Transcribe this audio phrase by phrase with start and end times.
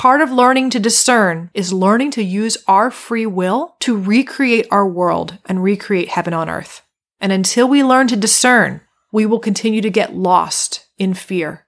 [0.00, 4.88] Part of learning to discern is learning to use our free will to recreate our
[4.88, 6.80] world and recreate heaven on earth.
[7.20, 8.80] And until we learn to discern,
[9.12, 11.66] we will continue to get lost in fear.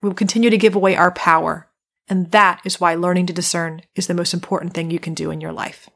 [0.00, 1.66] We will continue to give away our power.
[2.06, 5.32] And that is why learning to discern is the most important thing you can do
[5.32, 5.90] in your life.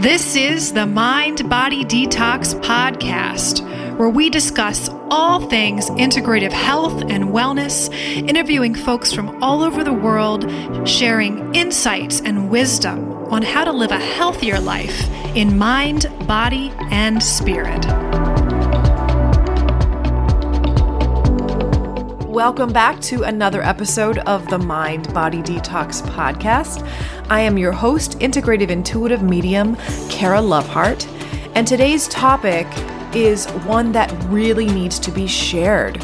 [0.00, 3.60] This is the Mind Body Detox Podcast
[3.98, 7.92] where we discuss all things integrative health and wellness,
[8.26, 10.50] interviewing folks from all over the world,
[10.88, 17.22] sharing insights and wisdom on how to live a healthier life in mind, body, and
[17.22, 17.84] spirit.
[22.30, 26.88] Welcome back to another episode of the Mind Body Detox podcast.
[27.28, 29.74] I am your host, integrative intuitive medium,
[30.08, 31.08] Kara Lovehart,
[31.56, 32.68] and today's topic
[33.16, 36.00] is one that really needs to be shared.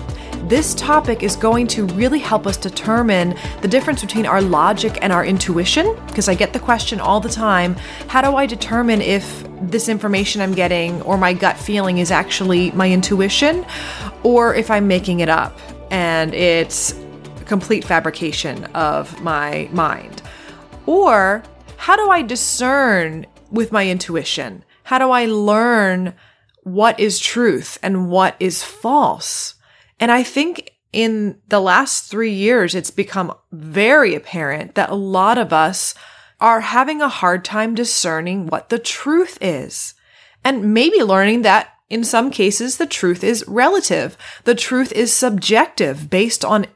[0.49, 5.13] This topic is going to really help us determine the difference between our logic and
[5.13, 5.97] our intuition.
[6.09, 7.77] Because I get the question all the time
[8.09, 12.73] how do I determine if this information I'm getting or my gut feeling is actually
[12.73, 13.65] my intuition
[14.25, 15.57] or if I'm making it up
[15.91, 16.95] and it's
[17.47, 20.23] complete fabrication of my mind?
[20.87, 21.43] Or
[21.77, 24.65] how do I discern with my intuition?
[24.85, 26.15] How do I learn
[26.67, 29.55] what is truth and what is false.
[30.01, 35.39] And I think in the last three years, it's become very apparent that a lot
[35.39, 35.95] of us
[36.41, 39.95] are having a hard time discerning what the truth is
[40.43, 44.17] and maybe learning that in some cases, the truth is relative.
[44.45, 46.67] The truth is subjective based on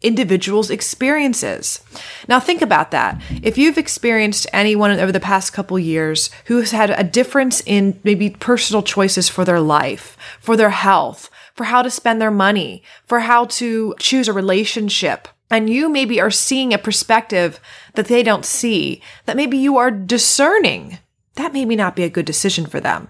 [0.00, 1.80] individuals' experiences.
[2.28, 3.20] Now think about that.
[3.42, 7.98] If you've experienced anyone over the past couple years who has had a difference in
[8.04, 12.82] maybe personal choices for their life, for their health, for how to spend their money,
[13.06, 17.60] for how to choose a relationship, and you maybe are seeing a perspective
[17.94, 20.98] that they don't see, that maybe you are discerning,
[21.36, 23.08] that maybe not be a good decision for them.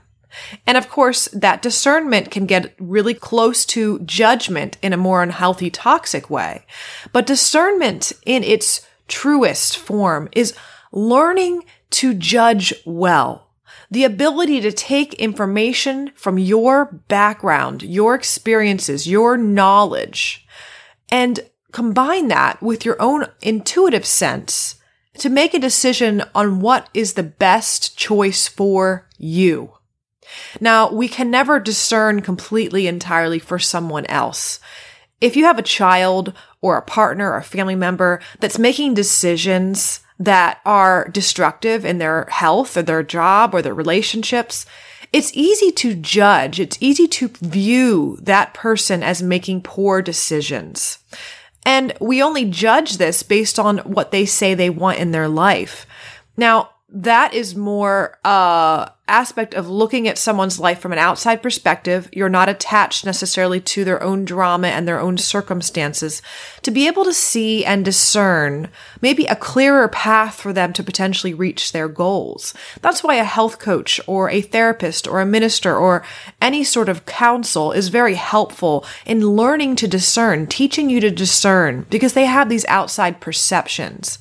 [0.67, 5.71] And of course, that discernment can get really close to judgment in a more unhealthy,
[5.71, 6.67] toxic way.
[7.13, 10.55] But discernment in its truest form is
[10.93, 13.51] learning to judge well.
[13.91, 20.47] The ability to take information from your background, your experiences, your knowledge,
[21.11, 21.41] and
[21.71, 24.77] combine that with your own intuitive sense
[25.19, 29.74] to make a decision on what is the best choice for you.
[30.61, 34.61] Now, we can never discern completely entirely for someone else.
[35.21, 40.01] If you have a child or a partner or a family member that's making decisions
[40.19, 44.67] that are destructive in their health or their job or their relationships,
[45.13, 46.59] it's easy to judge.
[46.59, 50.99] It's easy to view that person as making poor decisions.
[51.65, 55.87] And we only judge this based on what they say they want in their life.
[56.37, 62.09] Now, that is more uh aspect of looking at someone's life from an outside perspective.
[62.13, 66.23] You're not attached necessarily to their own drama and their own circumstances
[66.63, 68.69] to be able to see and discern
[69.03, 72.55] maybe a clearer path for them to potentially reach their goals.
[72.81, 76.03] That's why a health coach or a therapist or a minister or
[76.41, 81.85] any sort of counsel is very helpful in learning to discern, teaching you to discern
[81.91, 84.19] because they have these outside perceptions.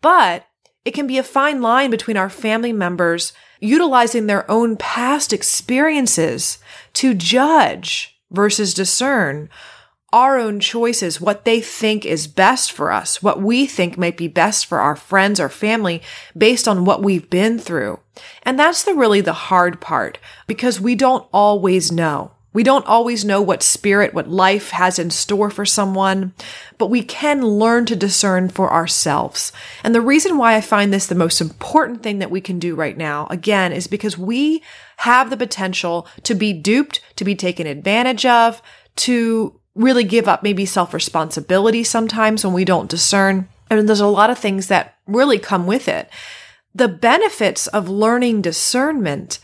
[0.00, 0.46] But
[0.84, 6.58] it can be a fine line between our family members utilizing their own past experiences
[6.94, 9.48] to judge versus discern
[10.12, 14.28] our own choices, what they think is best for us, what we think might be
[14.28, 16.02] best for our friends or family
[16.36, 17.98] based on what we've been through.
[18.42, 22.32] And that's the really the hard part because we don't always know.
[22.52, 26.34] We don't always know what spirit, what life has in store for someone,
[26.76, 29.52] but we can learn to discern for ourselves.
[29.82, 32.74] And the reason why I find this the most important thing that we can do
[32.74, 34.62] right now, again, is because we
[34.98, 38.60] have the potential to be duped, to be taken advantage of,
[38.96, 43.48] to really give up maybe self responsibility sometimes when we don't discern.
[43.70, 46.10] And there's a lot of things that really come with it.
[46.74, 49.38] The benefits of learning discernment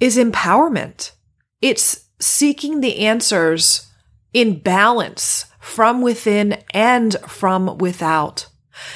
[0.00, 1.12] is empowerment.
[1.60, 3.90] It's seeking the answers
[4.32, 8.48] in balance from within and from without.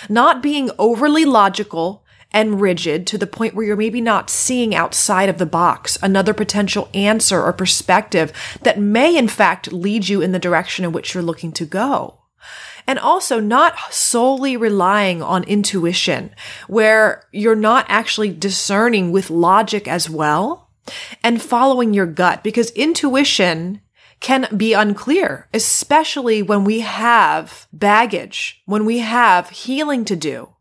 [0.09, 5.29] Not being overly logical and rigid to the point where you're maybe not seeing outside
[5.29, 8.33] of the box another potential answer or perspective
[8.63, 12.19] that may in fact lead you in the direction in which you're looking to go.
[12.87, 16.35] And also not solely relying on intuition
[16.67, 20.68] where you're not actually discerning with logic as well
[21.23, 23.81] and following your gut because intuition
[24.21, 30.55] can be unclear, especially when we have baggage, when we have healing to do.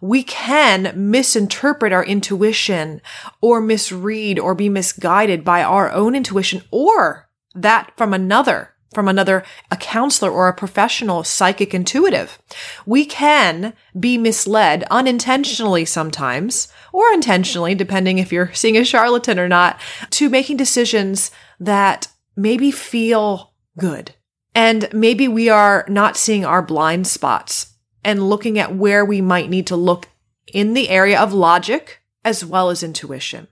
[0.00, 3.00] We can misinterpret our intuition
[3.40, 9.44] or misread or be misguided by our own intuition or that from another from another,
[9.70, 12.38] a counselor or a professional psychic intuitive.
[12.86, 19.48] We can be misled unintentionally sometimes or intentionally, depending if you're seeing a charlatan or
[19.48, 19.80] not,
[20.10, 21.30] to making decisions
[21.60, 24.14] that maybe feel good.
[24.54, 27.74] And maybe we are not seeing our blind spots
[28.04, 30.08] and looking at where we might need to look
[30.52, 33.48] in the area of logic as well as intuition.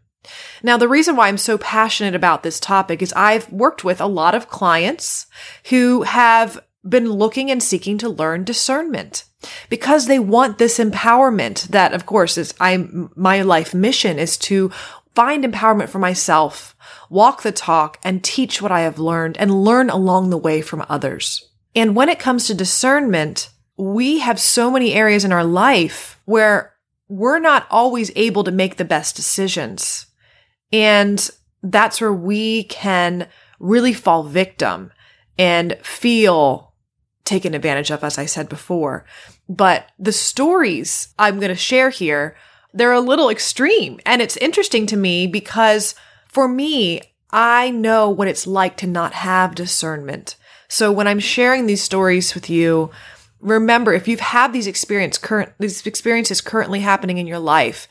[0.62, 4.06] Now, the reason why I'm so passionate about this topic is I've worked with a
[4.06, 5.26] lot of clients
[5.70, 9.24] who have been looking and seeking to learn discernment
[9.68, 14.70] because they want this empowerment that, of course, is I, my life mission is to
[15.14, 16.74] find empowerment for myself,
[17.10, 20.84] walk the talk and teach what I have learned and learn along the way from
[20.88, 21.48] others.
[21.74, 26.74] And when it comes to discernment, we have so many areas in our life where
[27.08, 30.06] we're not always able to make the best decisions.
[30.72, 31.30] And
[31.62, 33.28] that's where we can
[33.58, 34.92] really fall victim
[35.38, 36.72] and feel
[37.24, 39.04] taken advantage of, as I said before.
[39.48, 42.36] But the stories I'm going to share here,
[42.72, 44.00] they're a little extreme.
[44.04, 45.94] And it's interesting to me because
[46.26, 50.36] for me, I know what it's like to not have discernment.
[50.68, 52.90] So when I'm sharing these stories with you,
[53.40, 57.88] remember if you've had these experience current these experiences currently happening in your life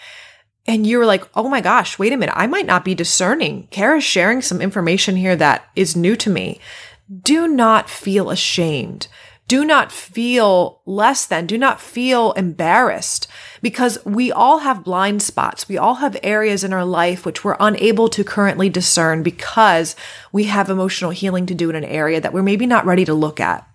[0.67, 3.67] and you're like, oh my gosh, wait a minute, I might not be discerning.
[3.71, 6.59] Kara's sharing some information here that is new to me.
[7.21, 9.07] Do not feel ashamed.
[9.47, 11.45] Do not feel less than.
[11.45, 13.27] Do not feel embarrassed
[13.61, 15.67] because we all have blind spots.
[15.67, 19.93] We all have areas in our life which we're unable to currently discern because
[20.31, 23.13] we have emotional healing to do in an area that we're maybe not ready to
[23.13, 23.67] look at.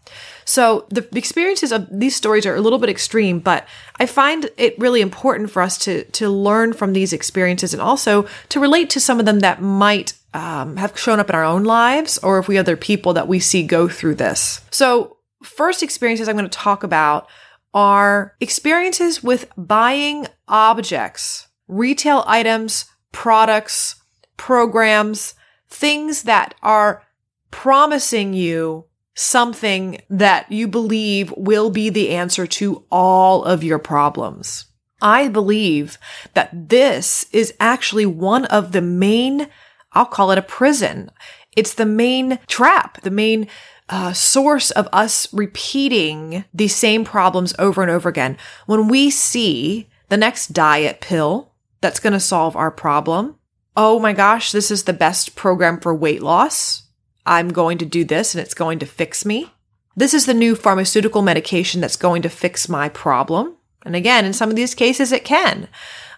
[0.47, 3.67] So the experiences of these stories are a little bit extreme, but
[3.99, 8.27] I find it really important for us to to learn from these experiences and also
[8.49, 11.65] to relate to some of them that might um, have shown up in our own
[11.65, 14.61] lives, or if we other people that we see go through this.
[14.71, 17.29] So first experiences I'm going to talk about
[17.75, 23.97] are experiences with buying objects, retail items, products,
[24.37, 25.35] programs,
[25.69, 27.03] things that are
[27.51, 28.85] promising you
[29.17, 34.67] something that you believe will be the answer to all of your problems.
[35.03, 35.99] I believe
[36.35, 39.49] that this is actually one of the main,
[39.93, 41.11] I'll call it a prison.
[41.57, 43.49] It's the main trap, the main
[43.89, 48.37] uh, source of us repeating these same problems over and over again.
[48.67, 53.37] When we see the next diet pill that's going to solve our problem,
[53.77, 56.86] oh my gosh, this is the best program for weight loss.
[57.27, 59.53] I'm going to do this and it's going to fix me.
[59.97, 63.57] This is the new pharmaceutical medication that's going to fix my problem.
[63.85, 65.69] And again, in some of these cases, it can.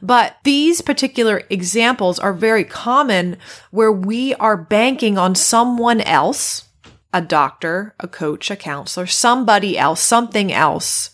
[0.00, 3.36] But these particular examples are very common
[3.70, 6.64] where we are banking on someone else,
[7.12, 11.10] a doctor, a coach, a counselor, somebody else, something else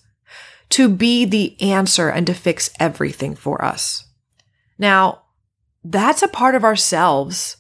[0.71, 4.07] to be the answer and to fix everything for us.
[4.79, 5.23] Now,
[5.85, 7.59] that's a part of ourselves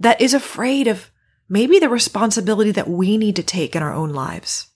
[0.00, 1.10] that is afraid of
[1.48, 4.68] maybe the responsibility that we need to take in our own lives.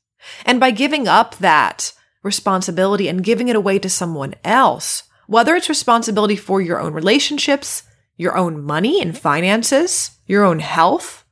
[0.46, 1.92] And by giving up that
[2.22, 7.82] responsibility and giving it away to someone else, whether it's responsibility for your own relationships,
[8.16, 11.24] your own money and finances, your own health,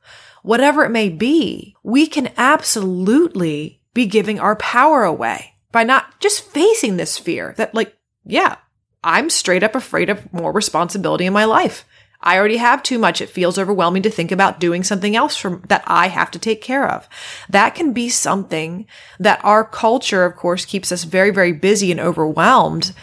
[0.43, 6.43] whatever it may be, we can absolutely be giving our power away by not just
[6.49, 7.95] facing this fear that like,
[8.25, 8.55] yeah,
[9.03, 11.85] I'm straight up afraid of more responsibility in my life.
[12.23, 13.21] I already have too much.
[13.21, 16.61] It feels overwhelming to think about doing something else from, that I have to take
[16.61, 17.09] care of.
[17.49, 18.85] That can be something
[19.19, 22.93] that our culture, of course, keeps us very, very busy and overwhelmed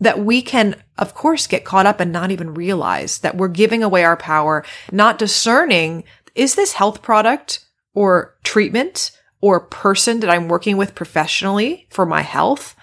[0.00, 3.82] that we can, of course, get caught up and not even realize that we're giving
[3.82, 9.10] away our power, not discerning, is this health product or treatment
[9.40, 12.76] or person that I'm working with professionally for my health?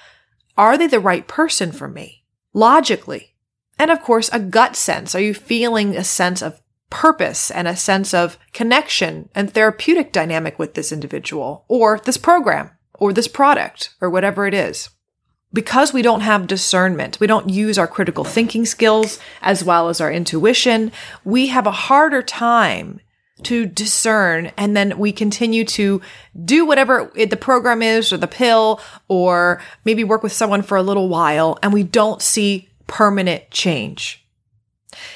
[0.58, 2.24] Are they the right person for me?
[2.54, 3.35] Logically,
[3.78, 5.16] and of course, a gut sense.
[5.16, 10.58] Are you feeling a sense of purpose and a sense of connection and therapeutic dynamic
[10.58, 14.90] with this individual or this program or this product or whatever it is?
[15.52, 20.02] Because we don't have discernment, we don't use our critical thinking skills as well as
[20.02, 20.92] our intuition,
[21.24, 23.00] we have a harder time
[23.44, 26.02] to discern and then we continue to
[26.46, 28.80] do whatever the program is or the pill
[29.10, 34.26] or maybe work with someone for a little while and we don't see permanent change.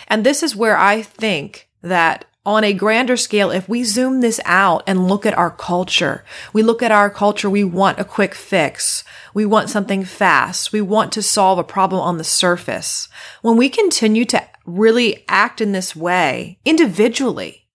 [0.07, 4.39] And this is where I think that on a grander scale, if we zoom this
[4.45, 8.33] out and look at our culture, we look at our culture, we want a quick
[8.33, 9.03] fix.
[9.33, 10.71] We want something fast.
[10.71, 13.07] We want to solve a problem on the surface.
[13.41, 17.67] When we continue to really act in this way individually,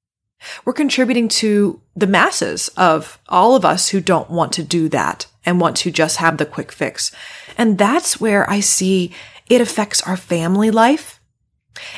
[0.64, 5.26] we're contributing to the masses of all of us who don't want to do that
[5.46, 7.12] and want to just have the quick fix.
[7.56, 9.12] And that's where I see
[9.48, 11.20] it affects our family life.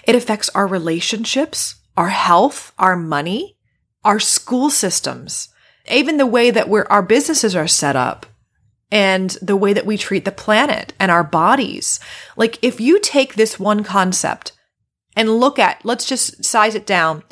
[0.04, 3.56] It affects our relationships, our health, our money,
[4.04, 5.48] our school systems,
[5.90, 8.26] even the way that our businesses are set up
[8.90, 11.98] and the way that we treat the planet and our bodies.
[12.36, 14.52] Like if you take this one concept
[15.16, 17.22] and look at, let's just size it down.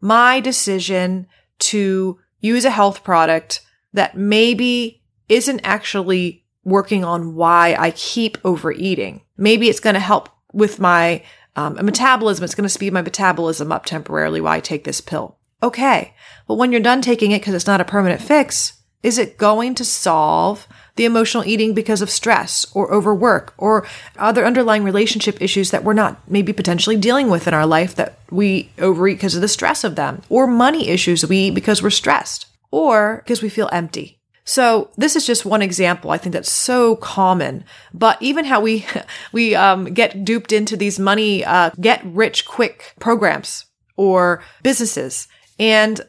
[0.00, 1.26] My decision
[1.60, 9.22] to use a health product that maybe isn't actually working on why I keep overeating.
[9.38, 11.22] Maybe it's going to help with my
[11.56, 12.44] um, metabolism.
[12.44, 15.36] It's going to speed my metabolism up temporarily while I take this pill.
[15.62, 16.14] Okay.
[16.46, 19.74] But when you're done taking it because it's not a permanent fix, is it going
[19.76, 20.66] to solve
[20.96, 23.86] the emotional eating because of stress or overwork or
[24.18, 28.18] other underlying relationship issues that we're not maybe potentially dealing with in our life that
[28.30, 31.90] we overeat because of the stress of them or money issues we eat because we're
[31.90, 34.17] stressed or because we feel empty.
[34.48, 36.10] So this is just one example.
[36.10, 37.64] I think that's so common.
[37.92, 38.86] But even how we
[39.32, 45.28] we um, get duped into these money uh, get rich quick programs or businesses,
[45.58, 46.00] and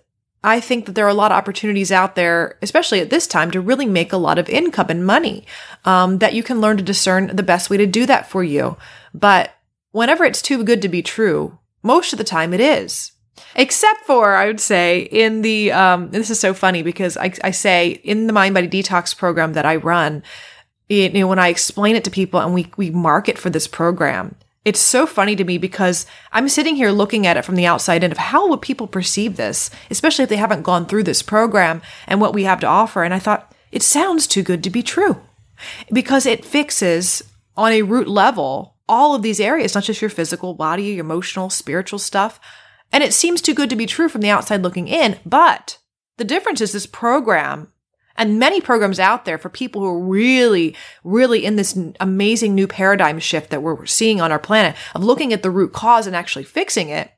[0.42, 3.52] I think that there are a lot of opportunities out there, especially at this time,
[3.52, 5.46] to really make a lot of income and money
[5.84, 8.78] um, that you can learn to discern the best way to do that for you.
[9.14, 9.52] But
[9.92, 13.12] whenever it's too good to be true, most of the time it is.
[13.56, 17.52] Except for, I would say, in the, um, this is so funny because I, I
[17.52, 20.24] say in the Mind Body Detox program that I run,
[20.88, 24.36] you know, when I explain it to people and we, we market for this program,
[24.66, 28.04] it's so funny to me because I'm sitting here looking at it from the outside
[28.04, 31.82] and of how would people perceive this, especially if they haven't gone through this program
[32.08, 33.04] and what we have to offer.
[33.04, 35.22] And I thought, it sounds too good to be true
[35.92, 37.24] because it fixes
[37.56, 41.50] on a root level all of these areas, not just your physical body, your emotional,
[41.50, 42.40] spiritual stuff.
[42.92, 45.20] And it seems too good to be true from the outside looking in.
[45.26, 45.78] But
[46.18, 47.72] the difference is this program
[48.20, 52.68] and many programs out there for people who are really, really in this amazing new
[52.68, 56.16] paradigm shift that we're seeing on our planet of looking at the root cause and
[56.16, 57.12] actually fixing it.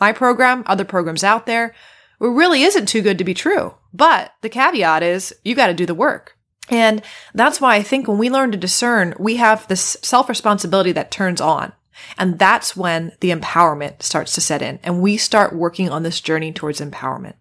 [0.00, 1.74] My program, other programs out there,
[2.20, 3.74] it really isn't too good to be true.
[3.92, 6.36] But the caveat is you got to do the work.
[6.68, 7.02] And
[7.34, 11.10] that's why I think when we learn to discern, we have this self responsibility that
[11.10, 11.72] turns on.
[12.18, 16.20] And that's when the empowerment starts to set in and we start working on this
[16.20, 17.34] journey towards empowerment.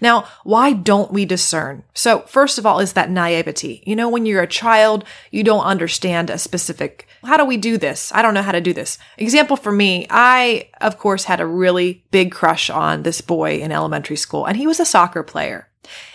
[0.00, 1.82] Now, why don't we discern?
[1.94, 3.82] So, first of all, is that naivety.
[3.86, 7.76] You know, when you're a child, you don't understand a specific, how do we do
[7.76, 8.12] this?
[8.14, 8.98] I don't know how to do this.
[9.18, 13.72] Example for me, I, of course, had a really big crush on this boy in
[13.72, 15.68] elementary school, and he was a soccer player.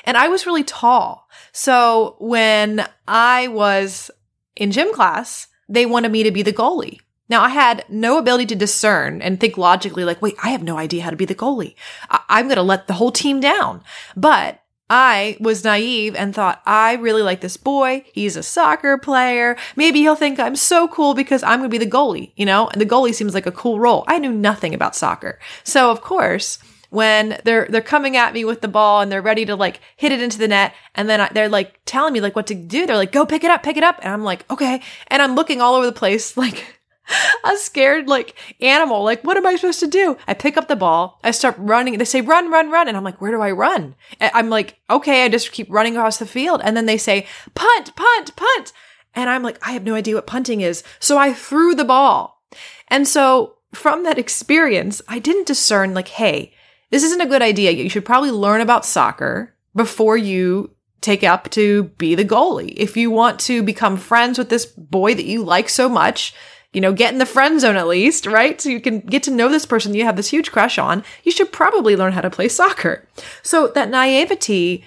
[0.06, 1.28] And I was really tall.
[1.52, 4.12] So, when I was
[4.56, 7.00] in gym class, they wanted me to be the goalie.
[7.32, 10.78] Now, I had no ability to discern and think logically, like, wait, I have no
[10.78, 11.76] idea how to be the goalie.
[12.10, 13.86] I- am going to let the whole team down.
[14.18, 18.04] But I was naive and thought, I really like this boy.
[18.12, 19.56] He's a soccer player.
[19.78, 22.68] Maybe he'll think I'm so cool because I'm going to be the goalie, you know?
[22.68, 24.04] And the goalie seems like a cool role.
[24.10, 25.40] I knew nothing about soccer.
[25.64, 26.60] So, of course,
[26.90, 30.12] when they're they're coming at me with the ball and they're ready to like hit
[30.12, 32.86] it into the net and then I, they're like telling me like what to do
[32.86, 35.34] they're like go pick it up pick it up and I'm like okay and I'm
[35.34, 36.81] looking all over the place like
[37.44, 39.04] a scared like animal.
[39.04, 40.18] Like, what am I supposed to do?
[40.28, 41.20] I pick up the ball.
[41.24, 41.98] I start running.
[41.98, 42.88] They say, run, run, run.
[42.88, 43.96] And I'm like, where do I run?
[44.20, 46.62] And I'm like, okay, I just keep running across the field.
[46.64, 48.74] And then they say, punt, punt, punt.
[49.14, 50.84] And I'm like, I have no idea what punting is.
[51.00, 52.42] So I threw the ball.
[52.88, 56.54] And so from that experience, I didn't discern like, hey,
[56.90, 57.72] this isn't a good idea.
[57.72, 62.74] You should probably learn about soccer before you take up to be the goalie.
[62.78, 66.34] If you want to become friends with this boy that you like so much,
[66.74, 68.60] you know, get in the friend zone at least, right?
[68.62, 71.04] So you can get to know this person you have this huge crush on.
[71.24, 73.06] You should probably learn how to play soccer.
[73.44, 74.86] So that naivety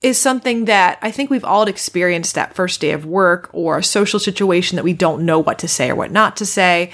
[0.00, 3.84] is something that I think we've all experienced that first day of work or a
[3.84, 6.90] social situation that we don't know what to say or what not to say.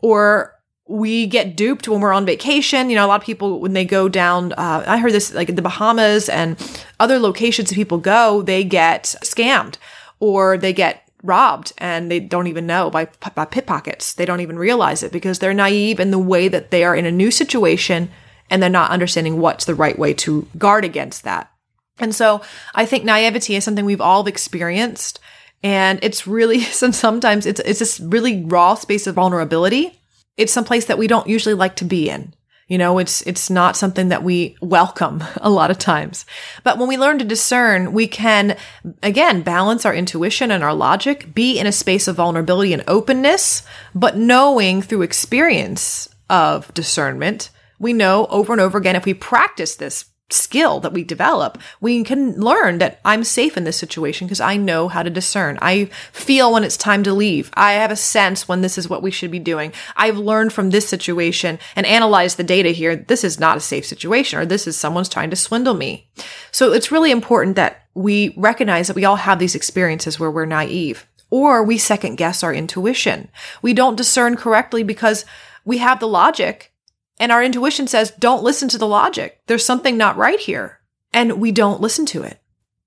[0.00, 0.54] Or
[0.86, 2.90] we get duped when we're on vacation.
[2.90, 5.48] You know, a lot of people, when they go down, uh, I heard this like
[5.48, 6.56] in the Bahamas and
[7.00, 9.76] other locations that people go, they get scammed
[10.20, 14.12] or they get robbed and they don't even know by, by pickpockets.
[14.12, 17.06] They don't even realize it because they're naive in the way that they are in
[17.06, 18.10] a new situation
[18.50, 21.50] and they're not understanding what's the right way to guard against that.
[21.98, 22.42] And so
[22.74, 25.18] I think naivety is something we've all experienced.
[25.62, 30.00] And it's really sometimes it's it's this really raw space of vulnerability.
[30.36, 32.34] It's some place that we don't usually like to be in.
[32.66, 36.24] You know, it's, it's not something that we welcome a lot of times.
[36.62, 38.56] But when we learn to discern, we can,
[39.02, 43.62] again, balance our intuition and our logic, be in a space of vulnerability and openness,
[43.94, 49.76] but knowing through experience of discernment, we know over and over again, if we practice
[49.76, 54.40] this skill that we develop, we can learn that I'm safe in this situation because
[54.40, 55.58] I know how to discern.
[55.60, 57.50] I feel when it's time to leave.
[57.54, 59.72] I have a sense when this is what we should be doing.
[59.96, 62.96] I've learned from this situation and analyzed the data here.
[62.96, 66.08] This is not a safe situation or this is someone's trying to swindle me.
[66.50, 70.46] So it's really important that we recognize that we all have these experiences where we're
[70.46, 73.28] naive or we second guess our intuition.
[73.60, 75.24] We don't discern correctly because
[75.64, 76.73] we have the logic
[77.18, 79.40] and our intuition says, don't listen to the logic.
[79.46, 80.80] There's something not right here.
[81.12, 82.40] And we don't listen to it.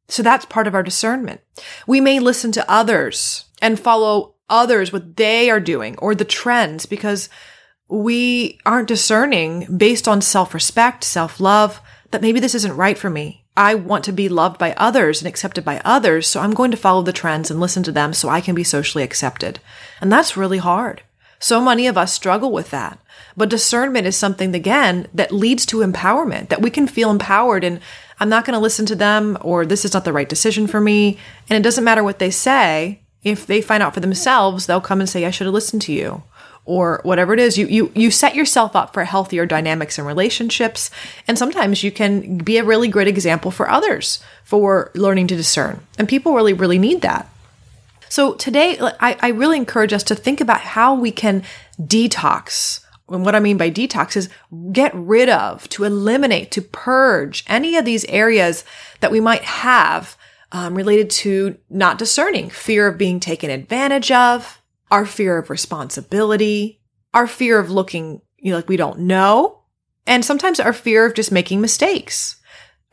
[0.09, 1.41] So that's part of our discernment.
[1.85, 6.85] We may listen to others and follow others, what they are doing or the trends
[6.85, 7.29] because
[7.89, 11.81] we aren't discerning based on self-respect, self-love,
[12.11, 13.45] that maybe this isn't right for me.
[13.55, 16.27] I want to be loved by others and accepted by others.
[16.27, 18.63] So I'm going to follow the trends and listen to them so I can be
[18.63, 19.59] socially accepted.
[19.99, 21.01] And that's really hard.
[21.39, 22.99] So many of us struggle with that.
[23.35, 27.79] But discernment is something, again, that leads to empowerment, that we can feel empowered and
[28.19, 30.81] I'm not going to listen to them or this is not the right decision for
[30.81, 31.19] me.
[31.49, 33.01] And it doesn't matter what they say.
[33.23, 35.93] If they find out for themselves, they'll come and say, I should have listened to
[35.93, 36.23] you
[36.65, 37.57] or whatever it is.
[37.57, 40.89] You, you, you set yourself up for healthier dynamics and relationships.
[41.27, 45.79] And sometimes you can be a really great example for others for learning to discern.
[45.97, 47.29] And people really, really need that.
[48.09, 51.43] So today, I, I really encourage us to think about how we can
[51.81, 52.81] detox.
[53.09, 54.29] And what I mean by detox is
[54.71, 58.65] get rid of, to eliminate, to purge any of these areas
[58.99, 60.17] that we might have
[60.51, 66.81] um, related to not discerning, fear of being taken advantage of, our fear of responsibility,
[67.13, 69.61] our fear of looking you know, like we don't know,
[70.05, 72.37] and sometimes our fear of just making mistakes.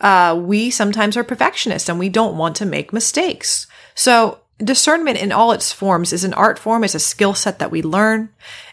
[0.00, 3.66] Uh, we sometimes are perfectionists and we don't want to make mistakes.
[3.94, 7.70] So discernment in all its forms is an art form, is a skill set that
[7.70, 8.30] we learn.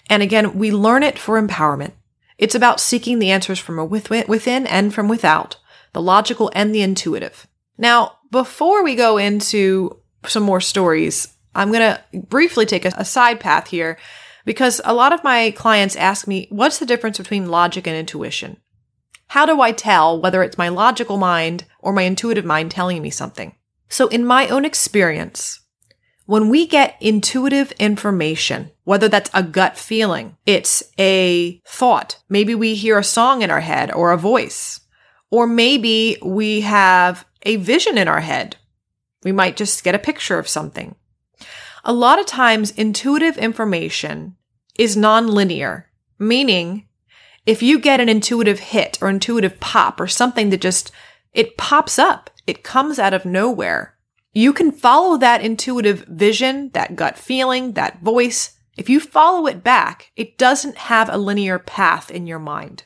[0.10, 1.94] And again, we learn it for empowerment.
[2.38, 5.58] It's about seeking the answers from within and from without,
[5.94, 7.48] the logical and the intuitive.
[7.78, 13.06] Now, before we go into some more stories, I'm going to briefly take a, a
[13.06, 13.98] side path here
[14.46, 18.58] because a lot of my clients ask me, what's the difference between logic and intuition?
[19.28, 23.10] How do I tell whether it's my logical mind or my intuitive mind telling me
[23.10, 23.56] something?
[23.88, 25.61] So in my own experience,
[26.26, 32.76] when we get intuitive information, whether that's a gut feeling, it's a thought, maybe we
[32.76, 34.80] hear a song in our head or a voice,
[35.30, 38.58] or maybe we have a vision in our head.
[39.24, 40.96] We might just get a picture of something.
[41.84, 44.36] A lot of times, intuitive information
[44.78, 45.86] is nonlinear,
[46.20, 46.88] meaning
[47.46, 50.92] if you get an intuitive hit or intuitive pop or something that just,
[51.34, 53.96] it pops up, it comes out of nowhere.
[54.34, 58.58] You can follow that intuitive vision, that gut feeling, that voice.
[58.78, 62.84] If you follow it back, it doesn't have a linear path in your mind.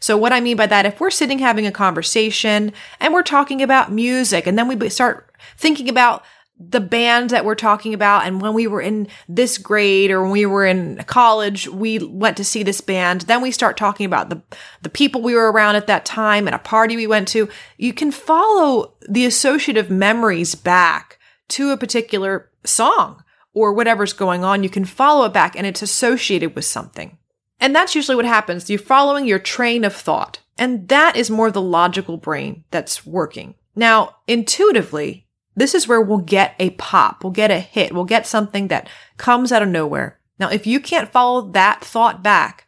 [0.00, 3.62] So what I mean by that, if we're sitting having a conversation and we're talking
[3.62, 6.24] about music and then we start thinking about
[6.60, 8.26] the band that we're talking about.
[8.26, 12.36] And when we were in this grade or when we were in college we went
[12.36, 13.22] to see this band.
[13.22, 14.42] Then we start talking about the
[14.82, 17.48] the people we were around at that time and a party we went to.
[17.78, 21.18] You can follow the associative memories back
[21.48, 24.62] to a particular song or whatever's going on.
[24.62, 27.16] You can follow it back and it's associated with something.
[27.58, 28.68] And that's usually what happens.
[28.68, 30.40] You're following your train of thought.
[30.58, 33.54] And that is more the logical brain that's working.
[33.74, 38.26] Now intuitively this is where we'll get a pop, we'll get a hit, we'll get
[38.26, 40.18] something that comes out of nowhere.
[40.38, 42.66] Now, if you can't follow that thought back,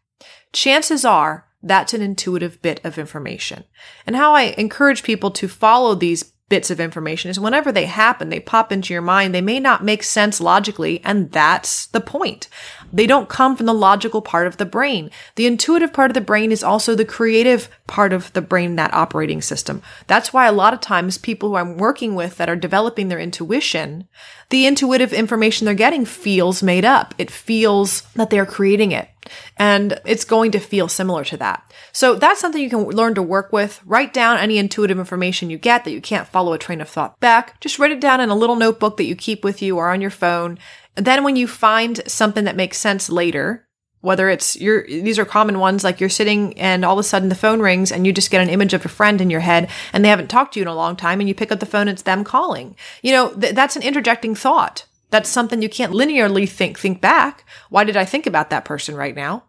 [0.53, 3.64] chances are that's an intuitive bit of information.
[4.07, 8.29] And how I encourage people to follow these bits of information is whenever they happen,
[8.29, 12.49] they pop into your mind, they may not make sense logically, and that's the point.
[12.93, 15.11] They don't come from the logical part of the brain.
[15.37, 18.93] The intuitive part of the brain is also the creative part of the brain, that
[18.93, 19.83] operating system.
[20.07, 23.19] That's why a lot of times people who I'm working with that are developing their
[23.19, 24.07] intuition,
[24.51, 27.15] the intuitive information they're getting feels made up.
[27.17, 29.09] It feels that they're creating it.
[29.59, 31.71] And it's going to feel similar to that.
[31.93, 33.81] So that's something you can learn to work with.
[33.85, 37.21] Write down any intuitive information you get that you can't follow a train of thought
[37.21, 37.61] back.
[37.61, 40.01] Just write it down in a little notebook that you keep with you or on
[40.01, 40.59] your phone
[40.95, 43.67] then when you find something that makes sense later,
[44.01, 47.29] whether it's your, these are common ones, like you're sitting and all of a sudden
[47.29, 49.71] the phone rings and you just get an image of a friend in your head
[49.93, 51.67] and they haven't talked to you in a long time and you pick up the
[51.67, 52.77] phone, it's them calling.
[53.01, 54.87] You know, th- that's an interjecting thought.
[55.12, 57.44] That's something you can't linearly think, think back.
[57.68, 59.44] Why did I think about that person right now?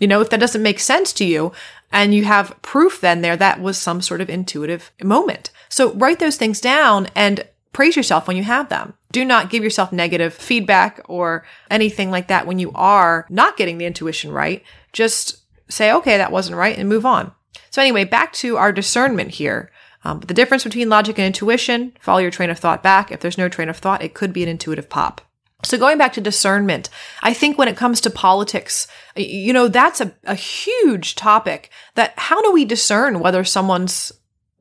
[0.00, 1.52] You know, if that doesn't make sense to you
[1.92, 5.52] and you have proof then there that was some sort of intuitive moment.
[5.68, 8.94] So write those things down and praise yourself when you have them.
[9.12, 13.78] Do not give yourself negative feedback or anything like that when you are not getting
[13.78, 14.64] the intuition right.
[14.92, 17.30] Just say, okay, that wasn't right and move on.
[17.70, 19.70] So anyway, back to our discernment here.
[20.04, 23.10] Um, the difference between logic and intuition, follow your train of thought back.
[23.10, 25.22] If there's no train of thought, it could be an intuitive pop.
[25.64, 26.90] So going back to discernment,
[27.22, 28.86] I think when it comes to politics,
[29.16, 34.12] you know, that's a, a huge topic that how do we discern whether someone's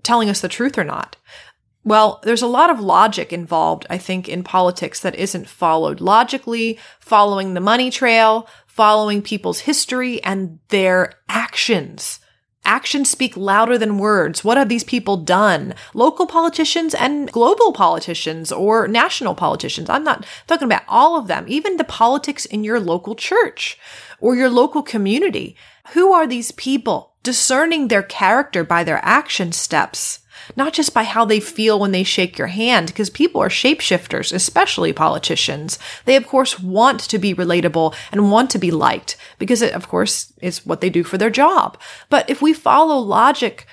[0.02, 1.18] telling us the truth or not?
[1.84, 6.80] Well, there's a lot of logic involved, I think, in politics that isn't followed logically,
[7.02, 12.20] following the money trail, following people's history and their actions.
[12.66, 14.44] Actions speak louder than words.
[14.44, 15.76] What have these people done?
[15.94, 19.90] Local politicians and global politicians or national politicians.
[19.90, 23.78] I'm not talking about all of them, even the politics in your local church
[24.22, 25.58] or your local community.
[25.94, 27.12] Who are these people?
[27.22, 30.20] Discerning their character by their action steps
[30.56, 34.34] not just by how they feel when they shake your hand, because people are shapeshifters,
[34.34, 35.80] especially politicians.
[36.06, 39.88] They, of course, want to be relatable and want to be liked because it, of
[39.88, 41.78] course, is what they do for their job.
[42.10, 43.66] But if we follow logic,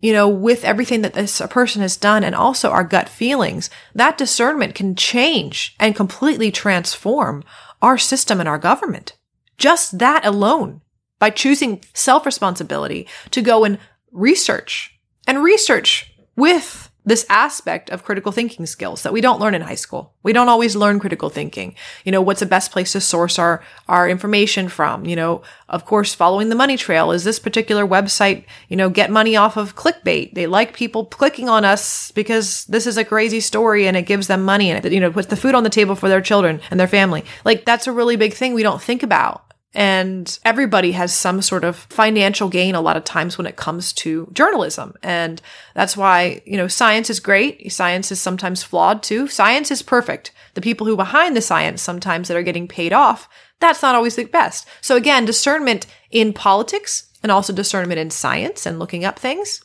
[0.00, 4.18] you know, with everything that this person has done and also our gut feelings, that
[4.18, 7.42] discernment can change and completely transform
[7.82, 9.16] our system and our government.
[9.58, 10.82] Just that alone
[11.18, 13.78] by choosing self responsibility to go and
[14.12, 14.95] research
[15.26, 19.76] and research with this aspect of critical thinking skills that we don't learn in high
[19.76, 20.12] school.
[20.24, 21.76] We don't always learn critical thinking.
[22.04, 25.06] You know, what's the best place to source our, our information from?
[25.06, 27.12] You know, of course, following the money trail.
[27.12, 30.34] Is this particular website, you know, get money off of clickbait?
[30.34, 34.26] They like people clicking on us because this is a crazy story and it gives
[34.26, 36.60] them money and it, you know, puts the food on the table for their children
[36.72, 37.24] and their family.
[37.44, 39.45] Like that's a really big thing we don't think about.
[39.76, 43.92] And everybody has some sort of financial gain a lot of times when it comes
[43.92, 44.94] to journalism.
[45.02, 45.42] And
[45.74, 47.70] that's why, you know, science is great.
[47.70, 49.28] Science is sometimes flawed too.
[49.28, 50.32] Science is perfect.
[50.54, 53.28] The people who behind the science sometimes that are getting paid off,
[53.60, 54.66] that's not always the best.
[54.80, 59.60] So again, discernment in politics and also discernment in science and looking up things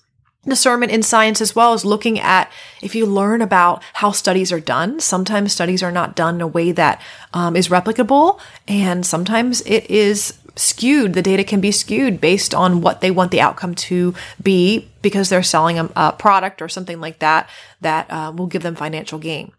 [0.48, 2.52] discernment in science as well is looking at
[2.82, 6.48] if you learn about how studies are done sometimes studies are not done in a
[6.48, 7.00] way that
[7.34, 11.14] um, is replicable and sometimes it is skewed.
[11.14, 15.30] The data can be skewed based on what they want the outcome to be because
[15.30, 17.50] they're selling a, a product or something like that
[17.82, 19.52] that uh, will give them financial gain.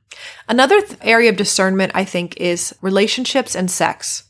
[0.49, 4.25] Another th- area of discernment i think is relationships and sex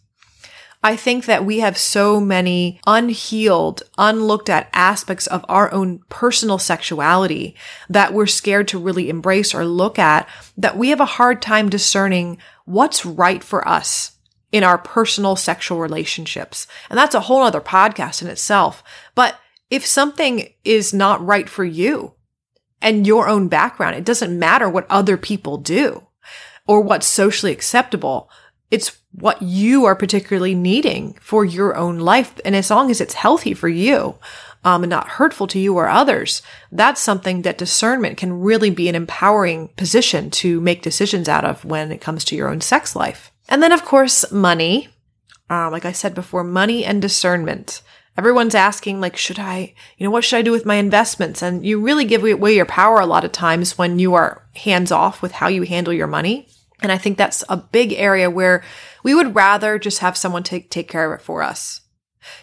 [0.84, 6.58] I think that we have so many unhealed, unlooked at aspects of our own personal
[6.58, 7.54] sexuality
[7.88, 11.68] that we're scared to really embrace or look at that we have a hard time
[11.68, 14.12] discerning what's right for us
[14.50, 16.66] in our personal sexual relationships.
[16.90, 18.82] And that's a whole other podcast in itself.
[19.14, 19.38] But
[19.70, 22.14] if something is not right for you
[22.82, 26.06] and your own background, it doesn't matter what other people do
[26.66, 28.28] or what's socially acceptable.
[28.70, 32.40] It's what you are particularly needing for your own life.
[32.44, 34.16] And as long as it's healthy for you,
[34.64, 38.88] um, and not hurtful to you or others, that's something that discernment can really be
[38.88, 42.94] an empowering position to make decisions out of when it comes to your own sex
[42.94, 43.32] life.
[43.48, 44.88] And then, of course, money.
[45.50, 47.82] Uh, like I said before, money and discernment.
[48.16, 51.42] Everyone's asking, like, should I, you know, what should I do with my investments?
[51.42, 54.92] And you really give away your power a lot of times when you are hands
[54.92, 56.48] off with how you handle your money.
[56.82, 58.62] And I think that's a big area where
[59.02, 61.80] we would rather just have someone take, take care of it for us.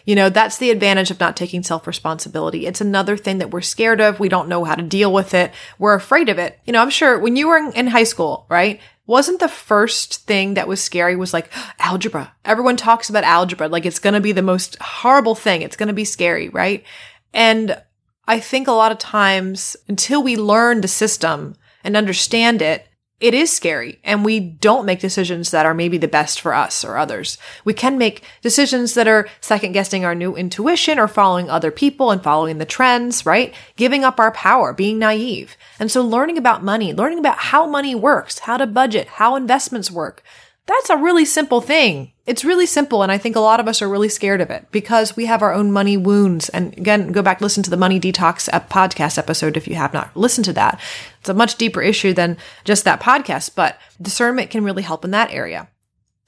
[0.04, 2.66] You know, that's the advantage of not taking self responsibility.
[2.66, 4.20] It's another thing that we're scared of.
[4.20, 5.52] We don't know how to deal with it.
[5.78, 6.58] We're afraid of it.
[6.64, 8.80] You know, I'm sure when you were in, in high school, right?
[9.06, 12.32] Wasn't the first thing that was scary was like algebra.
[12.44, 15.62] Everyone talks about algebra like it's going to be the most horrible thing.
[15.62, 16.84] It's going to be scary, right?
[17.32, 17.80] And
[18.26, 22.86] I think a lot of times until we learn the system and understand it,
[23.20, 26.84] it is scary and we don't make decisions that are maybe the best for us
[26.84, 27.36] or others.
[27.64, 32.10] We can make decisions that are second guessing our new intuition or following other people
[32.10, 33.54] and following the trends, right?
[33.76, 35.56] Giving up our power, being naive.
[35.78, 39.90] And so learning about money, learning about how money works, how to budget, how investments
[39.90, 40.22] work,
[40.70, 42.12] that's a really simple thing.
[42.26, 43.02] It's really simple.
[43.02, 45.42] And I think a lot of us are really scared of it because we have
[45.42, 46.48] our own money wounds.
[46.50, 50.16] And again, go back, listen to the money detox podcast episode if you have not
[50.16, 50.80] listened to that.
[51.18, 55.10] It's a much deeper issue than just that podcast, but discernment can really help in
[55.10, 55.68] that area.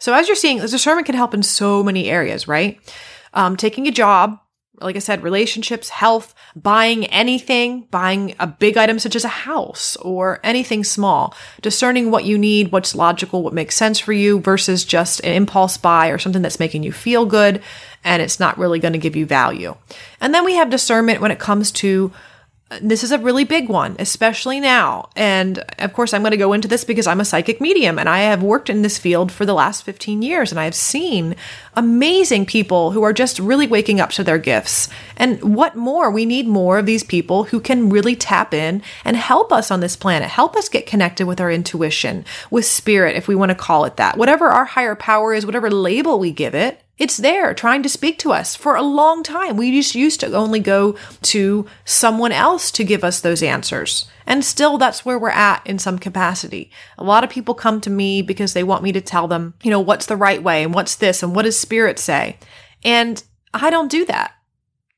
[0.01, 2.81] So as you're seeing, discernment can help in so many areas, right?
[3.35, 4.41] Um, taking a job
[4.81, 9.97] like I said, relationships, health, buying anything, buying a big item such as a house
[9.97, 14.85] or anything small, discerning what you need, what's logical, what makes sense for you versus
[14.85, 17.63] just an impulse buy or something that's making you feel good
[18.05, 19.77] and it's not really going to give you value.
[20.21, 22.13] And then we have discernment when it comes to
[22.81, 25.09] this is a really big one, especially now.
[25.17, 28.09] And of course, I'm going to go into this because I'm a psychic medium and
[28.09, 31.35] I have worked in this field for the last 15 years and I've seen
[31.75, 34.89] amazing people who are just really waking up to their gifts.
[35.17, 36.11] And what more?
[36.11, 39.81] We need more of these people who can really tap in and help us on
[39.81, 43.55] this planet, help us get connected with our intuition, with spirit, if we want to
[43.55, 44.17] call it that.
[44.17, 48.19] Whatever our higher power is, whatever label we give it, it's there trying to speak
[48.21, 49.57] to us for a long time.
[49.57, 54.07] We just used to only go to someone else to give us those answers.
[54.27, 56.71] And still, that's where we're at in some capacity.
[56.99, 59.71] A lot of people come to me because they want me to tell them, you
[59.71, 62.39] know, what's the right way and what's this and what does spirit say?
[62.85, 63.23] And
[63.55, 64.33] I don't do that.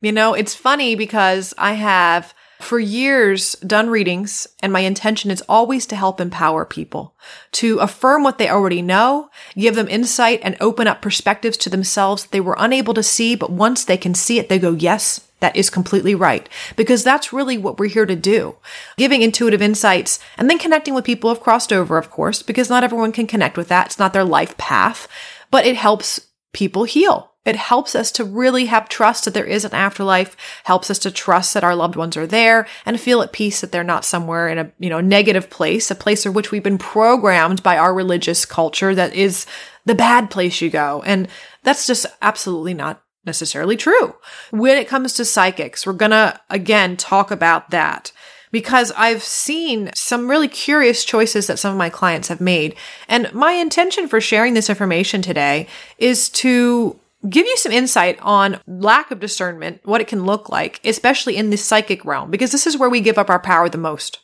[0.00, 5.42] You know, it's funny because I have for years done readings and my intention is
[5.48, 7.14] always to help empower people,
[7.52, 12.26] to affirm what they already know, give them insight and open up perspectives to themselves
[12.26, 15.54] they were unable to see, but once they can see it, they go, yes, that
[15.56, 16.48] is completely right.
[16.74, 18.56] Because that's really what we're here to do.
[18.96, 22.82] Giving intuitive insights and then connecting with people have crossed over, of course, because not
[22.82, 23.86] everyone can connect with that.
[23.86, 25.06] It's not their life path,
[25.50, 27.33] but it helps people heal.
[27.44, 31.10] It helps us to really have trust that there is an afterlife, helps us to
[31.10, 34.48] trust that our loved ones are there and feel at peace that they're not somewhere
[34.48, 37.92] in a, you know, negative place, a place in which we've been programmed by our
[37.92, 39.46] religious culture that is
[39.84, 41.02] the bad place you go.
[41.04, 41.28] And
[41.62, 44.14] that's just absolutely not necessarily true.
[44.50, 48.12] When it comes to psychics, we're gonna again talk about that
[48.50, 52.76] because I've seen some really curious choices that some of my clients have made.
[53.08, 55.66] And my intention for sharing this information today
[55.98, 60.80] is to give you some insight on lack of discernment, what it can look like,
[60.84, 63.78] especially in the psychic realm, because this is where we give up our power the
[63.78, 64.20] most.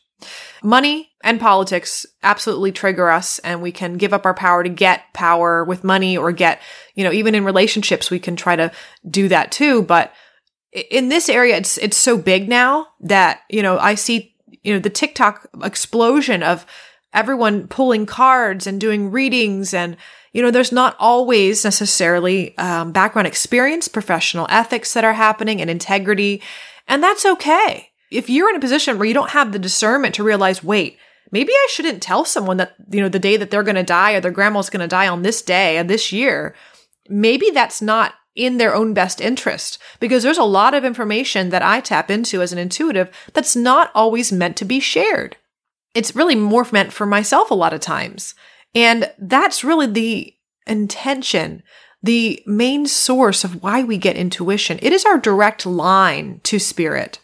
[0.62, 5.12] Money and politics absolutely trigger us and we can give up our power to get
[5.14, 6.60] power with money or get,
[6.94, 8.70] you know, even in relationships, we can try to
[9.08, 9.82] do that too.
[9.82, 10.12] But
[10.90, 14.78] in this area, it's, it's so big now that, you know, I see, you know,
[14.78, 16.66] the TikTok explosion of
[17.12, 19.96] everyone pulling cards and doing readings and,
[20.33, 25.68] you know, there's not always necessarily um, background experience, professional ethics that are happening, and
[25.68, 26.40] integrity.
[26.87, 27.88] And that's okay.
[28.11, 30.99] If you're in a position where you don't have the discernment to realize, wait,
[31.33, 34.12] maybe I shouldn't tell someone that, you know, the day that they're going to die
[34.12, 36.55] or their grandma's going to die on this day and this year,
[37.09, 41.62] maybe that's not in their own best interest because there's a lot of information that
[41.62, 45.37] I tap into as an intuitive that's not always meant to be shared.
[45.94, 48.35] It's really more meant for myself a lot of times.
[48.74, 50.35] And that's really the
[50.66, 51.62] intention,
[52.03, 54.79] the main source of why we get intuition.
[54.83, 57.18] It is our direct line to spirit.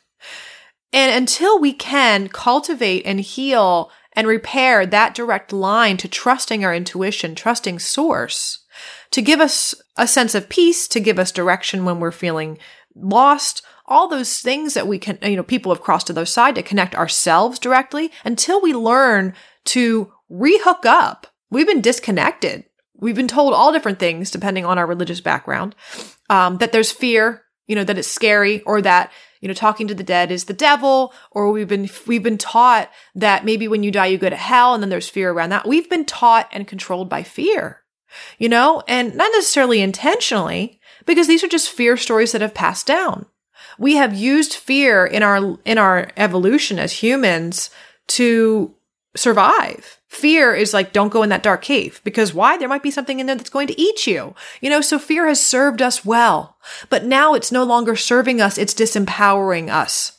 [0.93, 6.75] And until we can cultivate and heal and repair that direct line to trusting our
[6.75, 8.65] intuition, trusting source,
[9.11, 12.59] to give us a sense of peace, to give us direction when we're feeling
[12.95, 16.27] lost, all those things that we can, you know, people have crossed to the other
[16.27, 22.65] side to connect ourselves directly until we learn to rehook up we've been disconnected.
[22.95, 25.75] We've been told all different things depending on our religious background.
[26.31, 29.95] Um, that there's fear, you know, that it's scary, or that you know talking to
[29.95, 33.91] the dead is the devil, or we've been we've been taught that maybe when you
[33.91, 35.69] die you go to hell, and then there's fear around that.
[35.69, 37.83] We've been taught and controlled by fear,
[38.39, 42.87] you know, and not necessarily intentionally, because these are just fear stories that have passed
[42.87, 43.27] down.
[43.79, 47.71] We have used fear in our in our evolution as humans
[48.09, 48.75] to
[49.17, 50.01] survive.
[50.09, 52.57] Fear is like, don't go in that dark cave because why?
[52.57, 54.35] There might be something in there that's going to eat you.
[54.61, 56.57] You know, so fear has served us well,
[56.89, 58.57] but now it's no longer serving us.
[58.57, 60.19] It's disempowering us.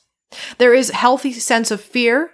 [0.58, 2.32] There is healthy sense of fear,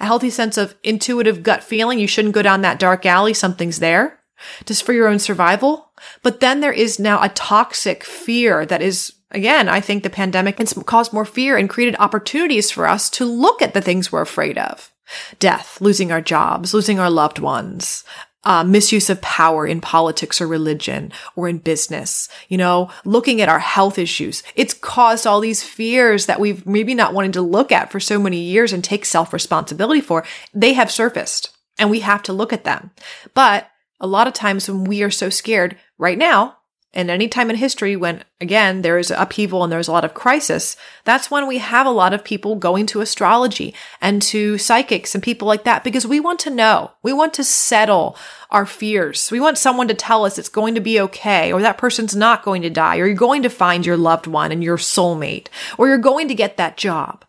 [0.00, 1.98] a healthy sense of intuitive gut feeling.
[1.98, 3.34] You shouldn't go down that dark alley.
[3.34, 4.20] Something's there
[4.64, 5.90] just for your own survival.
[6.22, 10.58] But then there is now a toxic fear that is Again, I think the pandemic
[10.58, 14.20] has caused more fear and created opportunities for us to look at the things we're
[14.20, 14.90] afraid of
[15.38, 18.04] death, losing our jobs, losing our loved ones,
[18.44, 23.48] uh, misuse of power in politics or religion or in business, you know, looking at
[23.48, 24.42] our health issues.
[24.54, 28.18] It's caused all these fears that we've maybe not wanted to look at for so
[28.18, 30.24] many years and take self responsibility for.
[30.52, 32.90] They have surfaced and we have to look at them.
[33.34, 33.68] But
[34.00, 36.56] a lot of times when we are so scared right now,
[36.94, 40.12] And any time in history when, again, there is upheaval and there's a lot of
[40.12, 45.14] crisis, that's when we have a lot of people going to astrology and to psychics
[45.14, 46.90] and people like that because we want to know.
[47.02, 48.16] We want to settle
[48.50, 49.30] our fears.
[49.30, 52.42] We want someone to tell us it's going to be okay or that person's not
[52.42, 55.46] going to die or you're going to find your loved one and your soulmate
[55.78, 57.24] or you're going to get that job.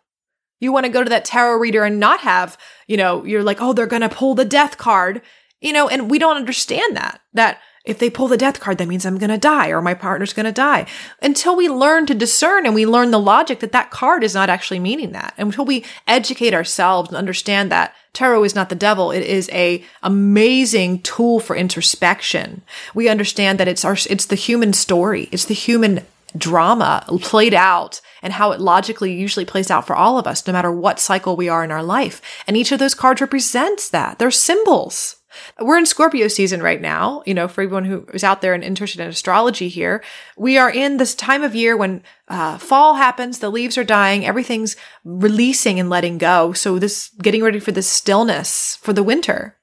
[0.60, 3.62] You want to go to that tarot reader and not have, you know, you're like,
[3.62, 5.22] oh, they're going to pull the death card,
[5.62, 8.88] you know, and we don't understand that, that if they pull the death card, that
[8.88, 10.86] means I'm going to die or my partner's going to die.
[11.20, 14.48] Until we learn to discern and we learn the logic that that card is not
[14.48, 15.34] actually meaning that.
[15.36, 19.10] Until we educate ourselves and understand that tarot is not the devil.
[19.10, 22.62] It is a amazing tool for introspection.
[22.94, 25.28] We understand that it's our, it's the human story.
[25.30, 30.18] It's the human drama played out and how it logically usually plays out for all
[30.18, 32.22] of us, no matter what cycle we are in our life.
[32.46, 34.18] And each of those cards represents that.
[34.18, 35.16] They're symbols.
[35.60, 37.22] We're in Scorpio season right now.
[37.26, 40.02] You know, for everyone who is out there and interested in astrology here,
[40.36, 44.24] we are in this time of year when uh, fall happens, the leaves are dying,
[44.24, 46.52] everything's releasing and letting go.
[46.52, 49.56] So this getting ready for this stillness for the winter.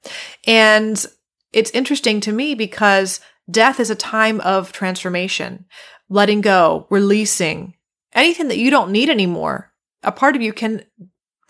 [0.46, 1.04] And
[1.52, 5.66] it's interesting to me because death is a time of transformation,
[6.08, 7.74] letting go, releasing
[8.14, 9.72] anything that you don't need anymore.
[10.02, 10.84] A part of you can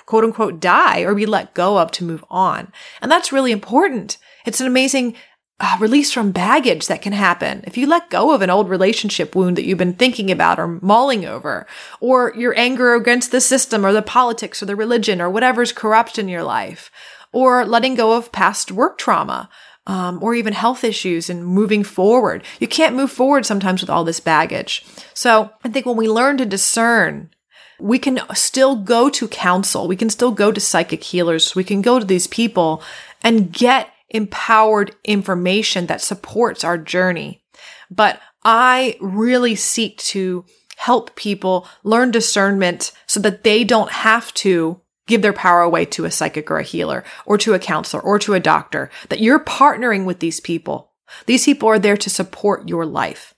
[0.07, 2.73] quote unquote die or be let go of to move on.
[3.01, 4.19] And that's really important.
[4.45, 5.15] It's an amazing
[5.61, 7.63] uh, release from baggage that can happen.
[7.67, 10.67] If you let go of an old relationship wound that you've been thinking about or
[10.67, 11.67] mulling over,
[12.01, 16.19] or your anger against the system or the politics or the religion or whatever's corrupt
[16.19, 16.91] in your life,
[17.33, 19.49] or letting go of past work trauma,
[19.87, 22.45] um, or even health issues and moving forward.
[22.59, 24.85] You can't move forward sometimes with all this baggage.
[25.15, 27.31] So I think when we learn to discern
[27.79, 29.89] we can still go to counsel.
[29.89, 31.55] We can still go to psychic healers.
[31.55, 32.83] We can go to these people
[33.23, 37.43] and get empowered information that supports our journey.
[37.91, 40.45] But I really seek to
[40.77, 46.05] help people learn discernment so that they don't have to give their power away to
[46.05, 49.41] a psychic or a healer or to a counselor or to a doctor, that you're
[49.41, 50.93] partnering with these people.
[51.27, 53.35] These people are there to support your life.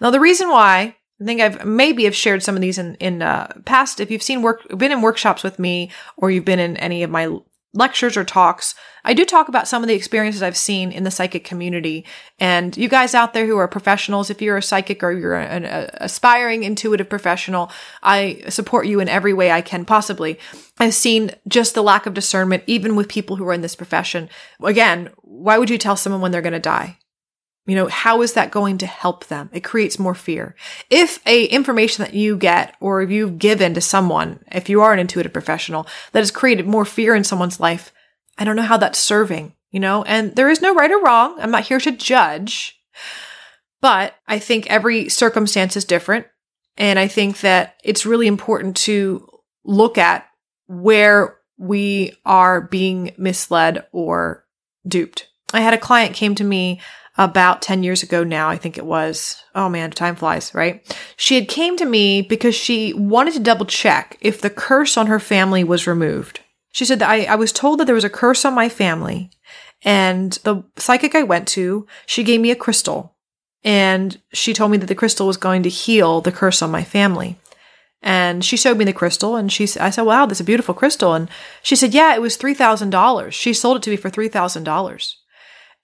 [0.00, 3.22] Now, the reason why I think I've maybe have shared some of these in in
[3.22, 4.00] uh, past.
[4.00, 7.10] If you've seen work, been in workshops with me, or you've been in any of
[7.10, 7.38] my
[7.72, 8.74] lectures or talks,
[9.04, 12.04] I do talk about some of the experiences I've seen in the psychic community.
[12.38, 15.64] And you guys out there who are professionals, if you're a psychic or you're an
[15.64, 17.70] a, aspiring intuitive professional,
[18.02, 20.38] I support you in every way I can possibly.
[20.78, 24.28] I've seen just the lack of discernment, even with people who are in this profession.
[24.62, 26.98] Again, why would you tell someone when they're going to die?
[27.66, 29.50] You know, how is that going to help them?
[29.52, 30.54] It creates more fear.
[30.88, 35.00] If a information that you get or you've given to someone, if you are an
[35.00, 37.92] intuitive professional that has created more fear in someone's life,
[38.38, 41.36] I don't know how that's serving, you know, and there is no right or wrong.
[41.40, 42.80] I'm not here to judge,
[43.80, 46.26] but I think every circumstance is different.
[46.76, 49.28] And I think that it's really important to
[49.64, 50.28] look at
[50.66, 54.44] where we are being misled or
[54.86, 55.28] duped.
[55.52, 56.80] I had a client came to me
[57.18, 59.42] about 10 years ago now, I think it was.
[59.54, 60.82] Oh man, time flies, right?
[61.16, 65.06] She had came to me because she wanted to double check if the curse on
[65.06, 66.40] her family was removed.
[66.72, 69.30] She said that I, I was told that there was a curse on my family
[69.82, 73.16] and the psychic I went to, she gave me a crystal
[73.64, 76.84] and she told me that the crystal was going to heal the curse on my
[76.84, 77.38] family.
[78.02, 80.74] And she showed me the crystal and she I said, wow, this is a beautiful
[80.74, 81.14] crystal.
[81.14, 81.28] And
[81.62, 83.32] she said, yeah, it was $3,000.
[83.32, 85.14] She sold it to me for $3,000.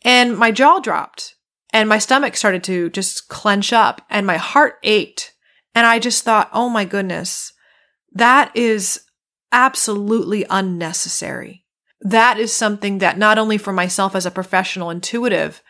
[0.05, 1.37] And my jaw dropped
[1.73, 5.33] and my stomach started to just clench up and my heart ached.
[5.75, 7.53] And I just thought, oh my goodness,
[8.13, 9.03] that is
[9.53, 11.65] absolutely unnecessary.
[12.01, 15.63] That is something that not only for myself as a professional intuitive,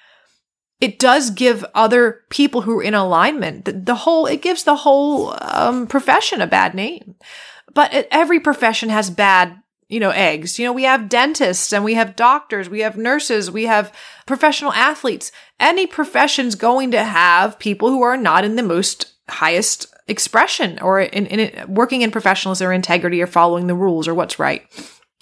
[0.80, 4.76] it does give other people who are in alignment the, the whole, it gives the
[4.76, 7.14] whole um, profession a bad name.
[7.72, 9.61] But every profession has bad
[9.92, 10.58] you know, eggs.
[10.58, 13.92] You know, we have dentists and we have doctors, we have nurses, we have
[14.24, 15.30] professional athletes.
[15.60, 21.02] Any profession's going to have people who are not in the most highest expression or
[21.02, 24.64] in, in working in professionals or integrity or following the rules or what's right.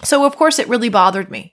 [0.04, 1.52] So of course it really bothered me.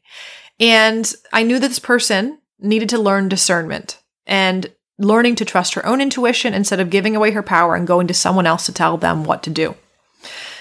[0.60, 5.86] And I knew that this person needed to learn discernment and learning to trust her
[5.88, 8.95] own intuition instead of giving away her power and going to someone else to tell
[8.95, 9.73] them what to do.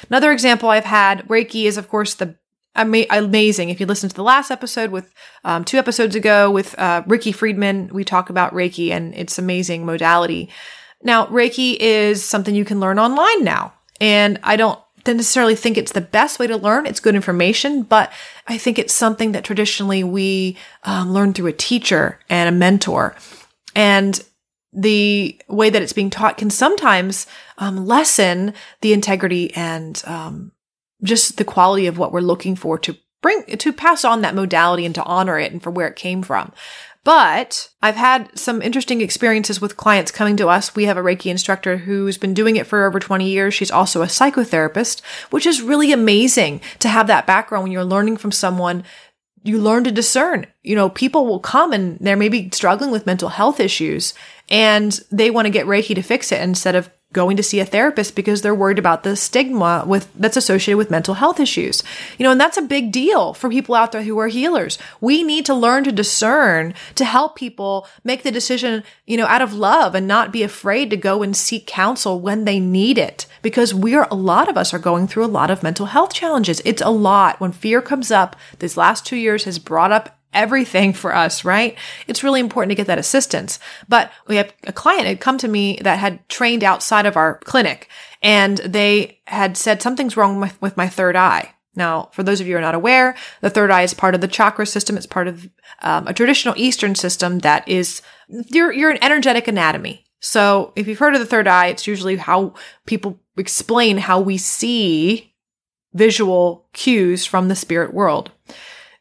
[0.09, 2.37] Another example I've had, Reiki is of course the
[2.77, 3.71] ama- amazing.
[3.71, 5.13] If you listen to the last episode with
[5.45, 9.85] um, two episodes ago with uh, Ricky Friedman, we talk about Reiki and its amazing
[9.85, 10.49] modality.
[11.03, 13.73] Now, Reiki is something you can learn online now.
[14.01, 16.87] And I don't necessarily think it's the best way to learn.
[16.87, 18.13] It's good information, but
[18.47, 23.15] I think it's something that traditionally we um, learn through a teacher and a mentor.
[23.75, 24.21] And
[24.73, 27.27] the way that it's being taught can sometimes
[27.59, 30.53] um, lessen the integrity and um,
[31.03, 34.85] just the quality of what we're looking for to bring to pass on that modality
[34.85, 36.53] and to honor it and for where it came from.
[37.07, 40.75] But I've had some interesting experiences with clients coming to us.
[40.75, 43.55] We have a Reiki instructor who's been doing it for over 20 years.
[43.55, 48.17] She's also a psychotherapist, which is really amazing to have that background when you're learning
[48.17, 48.83] from someone.
[49.45, 50.49] You learn to discern.
[50.65, 54.13] You know, people will come and they're maybe struggling with mental health issues
[54.49, 57.65] and they want to get Reiki to fix it instead of going to see a
[57.65, 61.83] therapist because they're worried about the stigma with that's associated with mental health issues.
[62.19, 64.79] You know, and that's a big deal for people out there who are healers.
[65.01, 69.43] We need to learn to discern to help people make the decision, you know, out
[69.43, 73.27] of love and not be afraid to go and seek counsel when they need it
[73.41, 76.61] because we're a lot of us are going through a lot of mental health challenges.
[76.65, 78.37] It's a lot when fear comes up.
[78.59, 81.77] This last 2 years has brought up everything for us, right?
[82.07, 83.59] It's really important to get that assistance.
[83.89, 87.39] But we have a client had come to me that had trained outside of our
[87.39, 87.89] clinic
[88.23, 91.53] and they had said something's wrong with, with my third eye.
[91.75, 94.21] Now, for those of you who are not aware, the third eye is part of
[94.21, 94.97] the chakra system.
[94.97, 95.49] It's part of
[95.83, 100.05] um, a traditional Eastern system that is, you're, you're an energetic anatomy.
[100.21, 102.55] So if you've heard of the third eye, it's usually how
[102.87, 105.35] people explain how we see
[105.93, 108.31] visual cues from the spirit world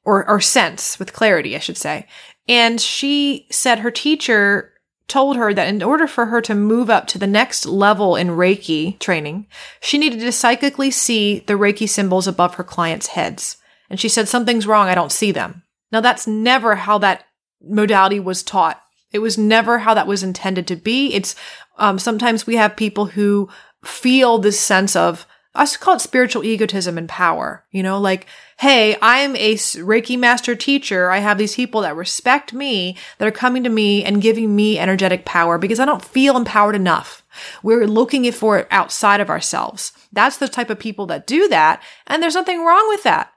[0.05, 2.07] or, or sense with clarity, I should say.
[2.47, 4.71] And she said her teacher
[5.07, 8.29] told her that in order for her to move up to the next level in
[8.29, 9.47] Reiki training,
[9.81, 13.57] she needed to psychically see the Reiki symbols above her clients' heads.
[13.89, 14.87] And she said, something's wrong.
[14.87, 15.63] I don't see them.
[15.91, 17.25] Now that's never how that
[17.61, 18.81] modality was taught.
[19.11, 21.13] It was never how that was intended to be.
[21.13, 21.35] It's,
[21.77, 23.49] um, sometimes we have people who
[23.83, 28.27] feel this sense of, I call it spiritual egotism and power, you know, like
[28.57, 31.11] hey, I'm a Reiki master teacher.
[31.11, 34.79] I have these people that respect me, that are coming to me and giving me
[34.79, 37.23] energetic power because I don't feel empowered enough.
[37.63, 39.91] We're looking for it outside of ourselves.
[40.13, 41.83] That's the type of people that do that.
[42.07, 43.31] And there's nothing wrong with that.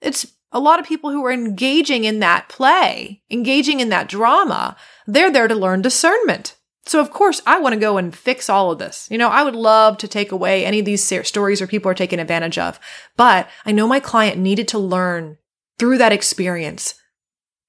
[0.00, 4.76] It's a lot of people who are engaging in that play, engaging in that drama.
[5.06, 6.56] They're there to learn discernment.
[6.84, 9.08] So of course I want to go and fix all of this.
[9.10, 11.94] You know, I would love to take away any of these stories where people are
[11.94, 12.80] taken advantage of,
[13.16, 15.38] but I know my client needed to learn
[15.78, 16.94] through that experience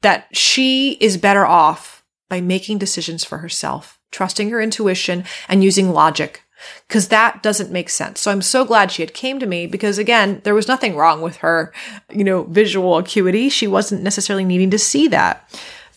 [0.02, 5.92] that she is better off by making decisions for herself, trusting her intuition and using
[5.92, 6.44] logic
[6.88, 8.22] because that doesn't make sense.
[8.22, 11.22] So I'm so glad she had came to me because again, there was nothing wrong
[11.22, 11.74] with her,
[12.12, 13.50] you know, visual acuity.
[13.50, 15.50] She wasn't necessarily needing to see that.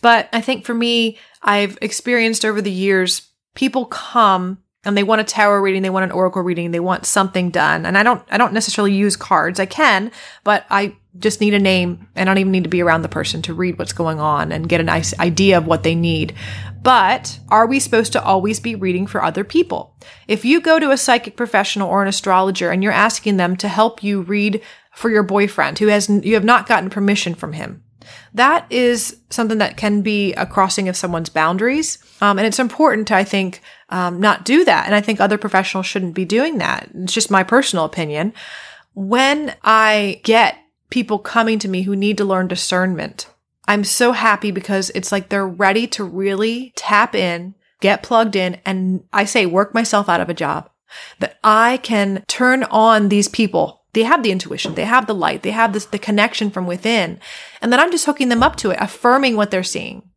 [0.03, 5.20] But I think for me, I've experienced over the years, people come and they want
[5.20, 7.84] a tarot reading, they want an oracle reading, they want something done.
[7.84, 9.59] And I don't, I don't necessarily use cards.
[9.59, 10.12] I can,
[10.45, 13.09] but I just need a name and I don't even need to be around the
[13.09, 16.34] person to read what's going on and get a nice idea of what they need.
[16.82, 19.97] But are we supposed to always be reading for other people?
[20.28, 23.68] If you go to a psychic professional or an astrologer and you're asking them to
[23.68, 24.62] help you read
[24.93, 27.82] for your boyfriend who has, you have not gotten permission from him,
[28.35, 31.99] that is something that can be a crossing of someone's boundaries.
[32.21, 34.87] Um, and it's important to, I think, um, not do that.
[34.87, 36.89] And I think other professionals shouldn't be doing that.
[36.95, 38.33] It's just my personal opinion.
[38.95, 40.59] When I get
[40.91, 43.29] people coming to me who need to learn discernment,
[43.69, 48.61] I'm so happy because it's like they're ready to really tap in, get plugged in,
[48.65, 50.71] and I say work myself out of a job.
[51.19, 55.42] That I can turn on these people they have the intuition, they have the light,
[55.42, 57.18] they have this, the connection from within.
[57.62, 60.11] And then I'm just hooking them up to it, affirming what they're seeing.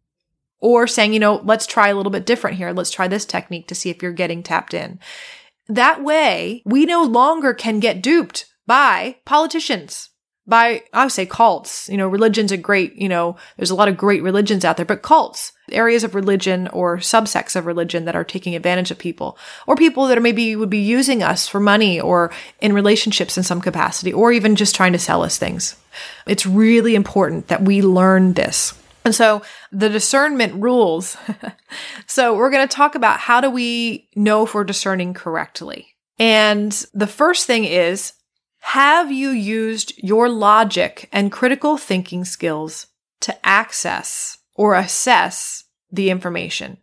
[0.59, 2.73] Or saying, you know, let's try a little bit different here.
[2.73, 4.99] Let's try this technique to see if you're getting tapped in.
[5.69, 10.08] That way, we no longer can get duped by politicians
[10.49, 11.87] by, I would say cults.
[11.89, 14.85] You know, religion's a great, you know, there's a lot of great religions out there,
[14.85, 19.37] but cults, areas of religion or subsects of religion that are taking advantage of people,
[19.67, 23.43] or people that are maybe would be using us for money or in relationships in
[23.43, 25.75] some capacity, or even just trying to sell us things.
[26.25, 28.73] It's really important that we learn this.
[29.05, 29.41] And so
[29.71, 31.15] the discernment rules.
[32.07, 35.95] so we're going to talk about how do we know if we're discerning correctly.
[36.19, 38.13] And the first thing is
[38.59, 42.87] have you used your logic and critical thinking skills
[43.21, 46.77] to access or assess the information?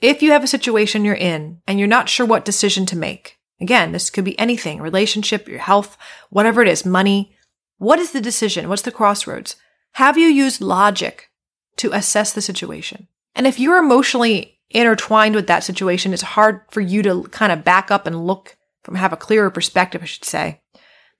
[0.00, 3.38] If you have a situation you're in and you're not sure what decision to make,
[3.60, 5.96] again, this could be anything, relationship, your health,
[6.30, 7.34] whatever it is, money.
[7.78, 8.68] What is the decision?
[8.68, 9.56] What's the crossroads?
[9.92, 11.30] Have you used logic
[11.76, 13.08] to assess the situation?
[13.34, 17.64] And if you're emotionally intertwined with that situation, it's hard for you to kind of
[17.64, 20.60] back up and look from have a clearer perspective, I should say.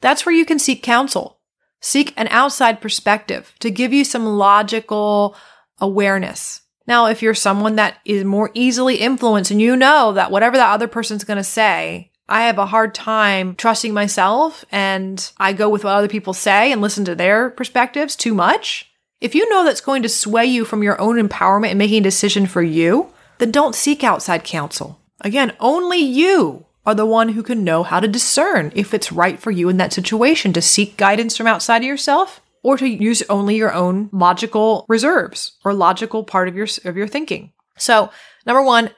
[0.01, 1.41] That's where you can seek counsel.
[1.81, 5.37] Seek an outside perspective to give you some logical
[5.81, 6.63] awareness.
[6.87, 10.73] Now, if you're someone that is more easily influenced and you know that whatever that
[10.73, 15.69] other person's going to say, I have a hard time trusting myself and I go
[15.69, 18.91] with what other people say and listen to their perspectives too much.
[19.21, 22.05] If you know that's going to sway you from your own empowerment and making a
[22.05, 25.01] decision for you, then don't seek outside counsel.
[25.21, 29.39] Again, only you are the one who can know how to discern if it's right
[29.39, 33.23] for you in that situation to seek guidance from outside of yourself or to use
[33.29, 37.53] only your own logical reserves or logical part of your of your thinking.
[37.77, 38.11] So,
[38.47, 38.91] number 1,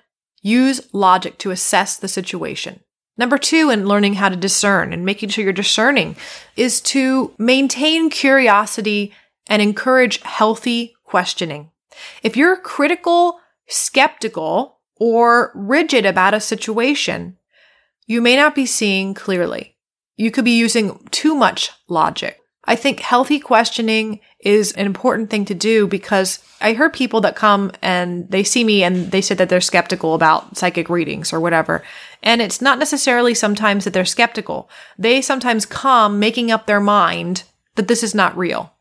[0.43, 2.81] use logic to assess the situation.
[3.19, 6.17] Number 2 in learning how to discern and making sure you're discerning
[6.57, 9.13] is to maintain curiosity
[9.47, 11.71] and encourage healthy questioning.
[12.23, 17.39] If you're critical, skeptical, or rigid about a situation,
[18.07, 19.77] you may not be seeing clearly.
[20.17, 22.41] You could be using too much logic.
[22.65, 27.37] I think healthy questioning is an important thing to do because I heard people that
[27.37, 31.39] come and they see me and they said that they're skeptical about psychic readings or
[31.39, 31.83] whatever.
[32.23, 34.69] And it's not necessarily sometimes that they're skeptical.
[34.99, 37.45] They sometimes come making up their mind
[37.77, 38.73] that this is not real.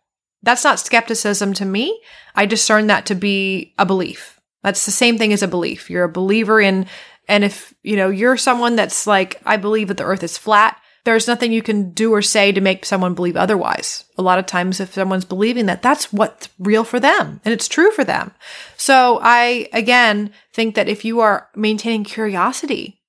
[0.41, 2.01] That's not skepticism to me.
[2.35, 4.39] I discern that to be a belief.
[4.63, 5.91] That's the same thing as a belief.
[5.91, 6.87] You're a believer in,
[7.27, 10.79] and if, you know, you're someone that's like, I believe that the earth is flat,
[11.05, 14.05] there's nothing you can do or say to make someone believe otherwise.
[14.17, 17.67] A lot of times, if someone's believing that, that's what's real for them and it's
[17.67, 18.31] true for them.
[18.75, 23.01] So I, again, think that if you are maintaining curiosity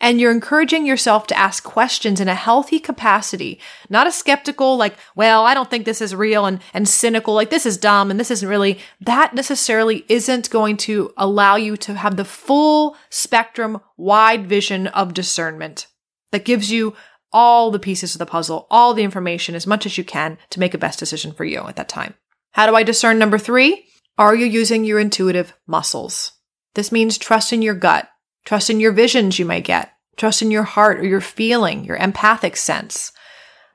[0.00, 4.96] and you're encouraging yourself to ask questions in a healthy capacity, not a skeptical, like,
[5.14, 8.18] well, I don't think this is real and, and cynical, like this is dumb and
[8.18, 13.80] this isn't really, that necessarily isn't going to allow you to have the full spectrum,
[13.96, 15.86] wide vision of discernment
[16.32, 16.94] that gives you
[17.32, 20.60] all the pieces of the puzzle, all the information as much as you can to
[20.60, 22.14] make a best decision for you at that time.
[22.52, 23.86] How do I discern number three?
[24.18, 26.32] Are you using your intuitive muscles?
[26.74, 28.08] This means trust in your gut,
[28.44, 31.96] trust in your visions you might get, trust in your heart or your feeling, your
[31.96, 33.12] empathic sense.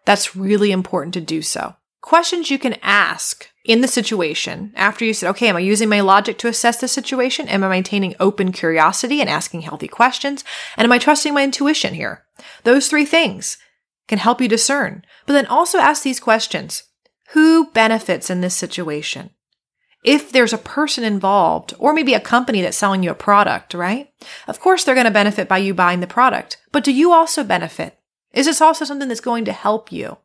[0.05, 1.75] That's really important to do so.
[2.01, 6.01] Questions you can ask in the situation after you said, okay, am I using my
[6.01, 7.47] logic to assess the situation?
[7.47, 10.43] Am I maintaining open curiosity and asking healthy questions?
[10.77, 12.23] And am I trusting my intuition here?
[12.63, 13.57] Those three things
[14.07, 15.03] can help you discern.
[15.25, 16.83] But then also ask these questions.
[17.29, 19.31] Who benefits in this situation?
[20.05, 24.09] If there's a person involved, or maybe a company that's selling you a product, right?
[24.47, 26.57] Of course, they're going to benefit by you buying the product.
[26.71, 27.97] But do you also benefit?
[28.31, 30.17] Is this also something that's going to help you?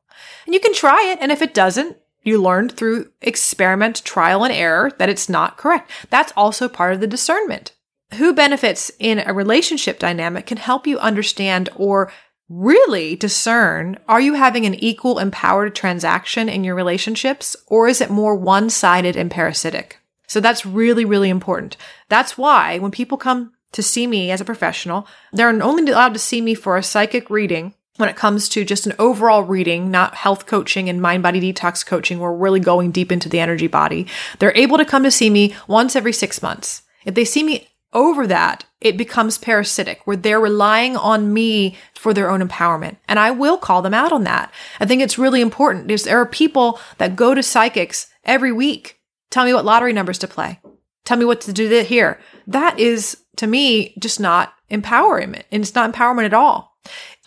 [0.44, 1.18] And you can try it.
[1.20, 5.90] And if it doesn't, you learned through experiment, trial, and error that it's not correct.
[6.10, 7.72] That's also part of the discernment.
[8.14, 12.12] Who benefits in a relationship dynamic can help you understand or
[12.50, 18.10] really discern are you having an equal empowered transaction in your relationships or is it
[18.10, 19.98] more one sided and parasitic?
[20.26, 21.76] So that's really, really important.
[22.08, 26.18] That's why when people come to see me as a professional, they're only allowed to
[26.18, 30.14] see me for a psychic reading when it comes to just an overall reading, not
[30.14, 33.66] health coaching and mind body detox coaching, where we're really going deep into the energy
[33.66, 34.06] body.
[34.38, 36.82] They're able to come to see me once every six months.
[37.04, 42.14] If they see me over that, it becomes parasitic where they're relying on me for
[42.14, 42.96] their own empowerment.
[43.08, 44.52] And I will call them out on that.
[44.78, 48.98] I think it's really important there are people that go to psychics every week.
[49.30, 50.60] Tell me what lottery numbers to play.
[51.04, 52.20] Tell me what to do here.
[52.46, 56.70] That is to me just not empowerment and it's not empowerment at all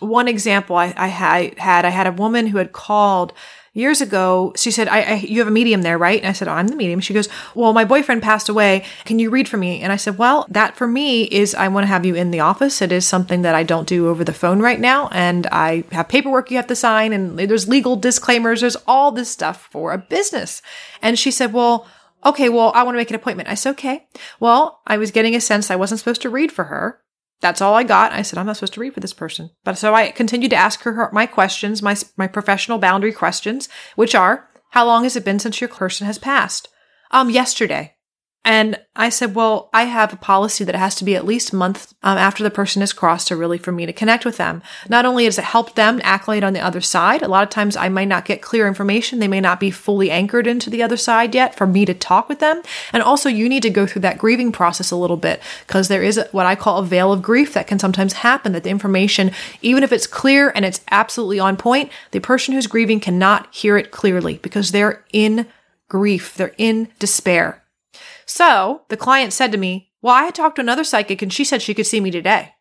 [0.00, 3.32] one example I, I had, I had a woman who had called
[3.74, 4.52] years ago.
[4.56, 6.18] She said, I, I, you have a medium there, right?
[6.18, 7.00] And I said, oh, I'm the medium.
[7.00, 8.84] She goes, well, my boyfriend passed away.
[9.04, 9.80] Can you read for me?
[9.80, 12.40] And I said, well, that for me is I want to have you in the
[12.40, 12.80] office.
[12.80, 15.08] It is something that I don't do over the phone right now.
[15.08, 18.60] And I have paperwork you have to sign and there's legal disclaimers.
[18.60, 20.62] There's all this stuff for a business.
[21.02, 21.86] And she said, well,
[22.24, 23.48] okay, well, I want to make an appointment.
[23.48, 24.06] I said, okay.
[24.40, 27.00] Well, I was getting a sense I wasn't supposed to read for her.
[27.44, 28.10] That's all I got.
[28.12, 29.50] I said, I'm not supposed to read for this person.
[29.64, 34.14] But so I continued to ask her my questions, my, my professional boundary questions, which
[34.14, 36.68] are, how long has it been since your person has passed?
[37.10, 37.93] Um, yesterday.
[38.44, 41.52] And I said, well, I have a policy that it has to be at least
[41.52, 44.36] a month um, after the person is crossed to really for me to connect with
[44.36, 44.62] them.
[44.88, 47.74] Not only does it help them accolade on the other side, a lot of times
[47.74, 49.18] I might not get clear information.
[49.18, 52.28] They may not be fully anchored into the other side yet for me to talk
[52.28, 52.60] with them.
[52.92, 56.02] And also you need to go through that grieving process a little bit because there
[56.02, 59.32] is what I call a veil of grief that can sometimes happen that the information,
[59.62, 63.78] even if it's clear and it's absolutely on point, the person who's grieving cannot hear
[63.78, 65.46] it clearly because they're in
[65.88, 66.34] grief.
[66.34, 67.63] They're in despair.
[68.26, 71.44] So the client said to me, Well, I had talked to another psychic and she
[71.44, 72.52] said she could see me today.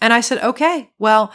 [0.00, 1.32] And I said, Okay, well,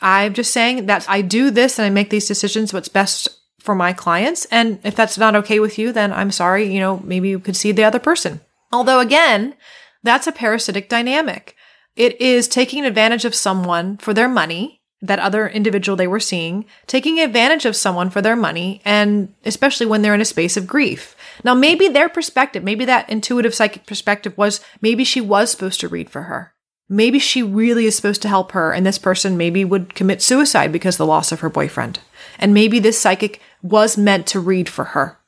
[0.00, 3.74] I'm just saying that I do this and I make these decisions what's best for
[3.74, 4.46] my clients.
[4.46, 7.56] And if that's not okay with you, then I'm sorry, you know, maybe you could
[7.56, 8.40] see the other person.
[8.72, 9.54] Although again,
[10.02, 11.54] that's a parasitic dynamic.
[11.96, 16.64] It is taking advantage of someone for their money, that other individual they were seeing,
[16.86, 20.66] taking advantage of someone for their money, and especially when they're in a space of
[20.66, 21.16] grief.
[21.44, 25.88] Now, maybe their perspective, maybe that intuitive psychic perspective was maybe she was supposed to
[25.88, 26.54] read for her.
[26.88, 30.72] Maybe she really is supposed to help her, and this person maybe would commit suicide
[30.72, 32.00] because the loss of her boyfriend.
[32.38, 35.18] And maybe this psychic was meant to read for her.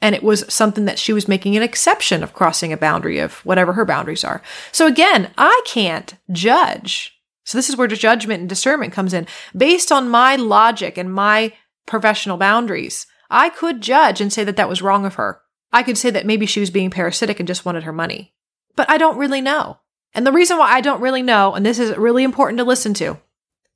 [0.00, 3.34] And it was something that she was making an exception of crossing a boundary of
[3.46, 4.42] whatever her boundaries are.
[4.72, 7.16] So again, I can't judge.
[7.44, 9.28] So this is where judgment and discernment comes in.
[9.56, 11.52] Based on my logic and my
[11.86, 15.40] professional boundaries, I could judge and say that that was wrong of her.
[15.72, 18.34] I could say that maybe she was being parasitic and just wanted her money.
[18.76, 19.78] But I don't really know.
[20.14, 22.94] And the reason why I don't really know, and this is really important to listen
[22.94, 23.18] to,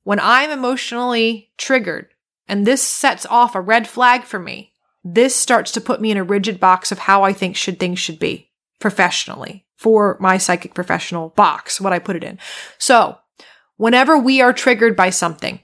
[0.03, 2.09] when I'm emotionally triggered
[2.47, 4.71] and this sets off a red flag for me,
[5.03, 7.99] this starts to put me in a rigid box of how I think should things
[7.99, 12.39] should be professionally for my psychic professional box, what I put it in.
[12.77, 13.17] So
[13.77, 15.59] whenever we are triggered by something,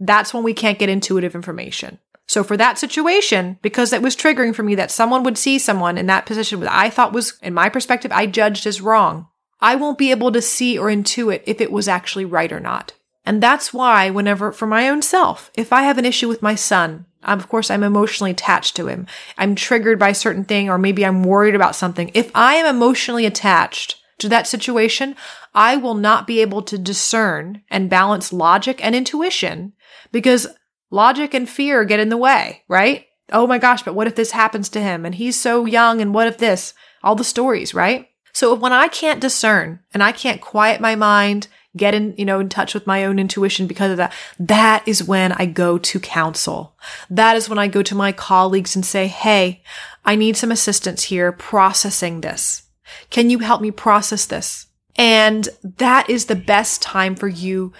[0.00, 1.98] that's when we can't get intuitive information.
[2.28, 5.98] So for that situation, because it was triggering for me that someone would see someone
[5.98, 9.26] in that position that I thought was, in my perspective, I judged as wrong,
[9.60, 12.94] I won't be able to see or intuit if it was actually right or not.
[13.24, 16.54] And that's why whenever, for my own self, if I have an issue with my
[16.54, 19.06] son, of course, I'm emotionally attached to him.
[19.38, 22.10] I'm triggered by a certain thing, or maybe I'm worried about something.
[22.14, 25.14] If I am emotionally attached to that situation,
[25.54, 29.74] I will not be able to discern and balance logic and intuition
[30.10, 30.48] because
[30.92, 33.06] logic and fear get in the way, right?
[33.32, 35.04] Oh my gosh, but what if this happens to him?
[35.04, 36.74] And he's so young, and what if this?
[37.02, 38.08] All the stories, right?
[38.32, 42.40] So when I can't discern and I can't quiet my mind, get in, you know,
[42.40, 46.00] in touch with my own intuition because of that, that is when I go to
[46.00, 46.76] counsel.
[47.10, 49.62] That is when I go to my colleagues and say, Hey,
[50.04, 52.62] I need some assistance here processing this.
[53.10, 54.66] Can you help me process this?
[54.96, 57.72] And that is the best time for you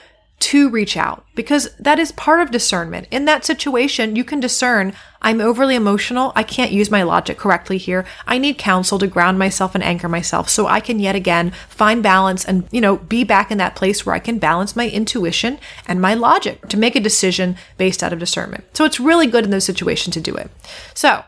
[0.42, 3.06] to reach out because that is part of discernment.
[3.12, 4.92] In that situation, you can discern
[5.24, 6.32] I'm overly emotional.
[6.34, 8.04] I can't use my logic correctly here.
[8.26, 12.02] I need counsel to ground myself and anchor myself so I can yet again find
[12.02, 15.60] balance and, you know, be back in that place where I can balance my intuition
[15.86, 18.64] and my logic to make a decision based out of discernment.
[18.76, 20.50] So it's really good in those situations to do it.
[20.92, 21.22] So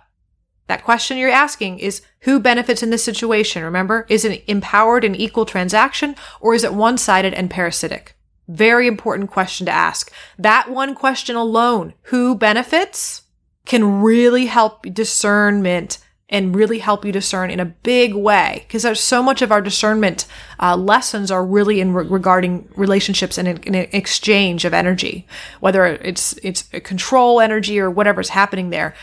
[0.66, 3.62] that question you're asking is who benefits in this situation?
[3.62, 8.16] Remember, is it empowered and equal transaction or is it one sided and parasitic?
[8.48, 10.12] Very important question to ask.
[10.38, 13.22] That one question alone, who benefits,
[13.64, 18.64] can really help discernment and really help you discern in a big way.
[18.66, 20.26] Because there's so much of our discernment
[20.60, 25.26] uh, lessons are really in re- regarding relationships and in exchange of energy.
[25.60, 28.94] Whether it's it's a control energy or whatever's happening there.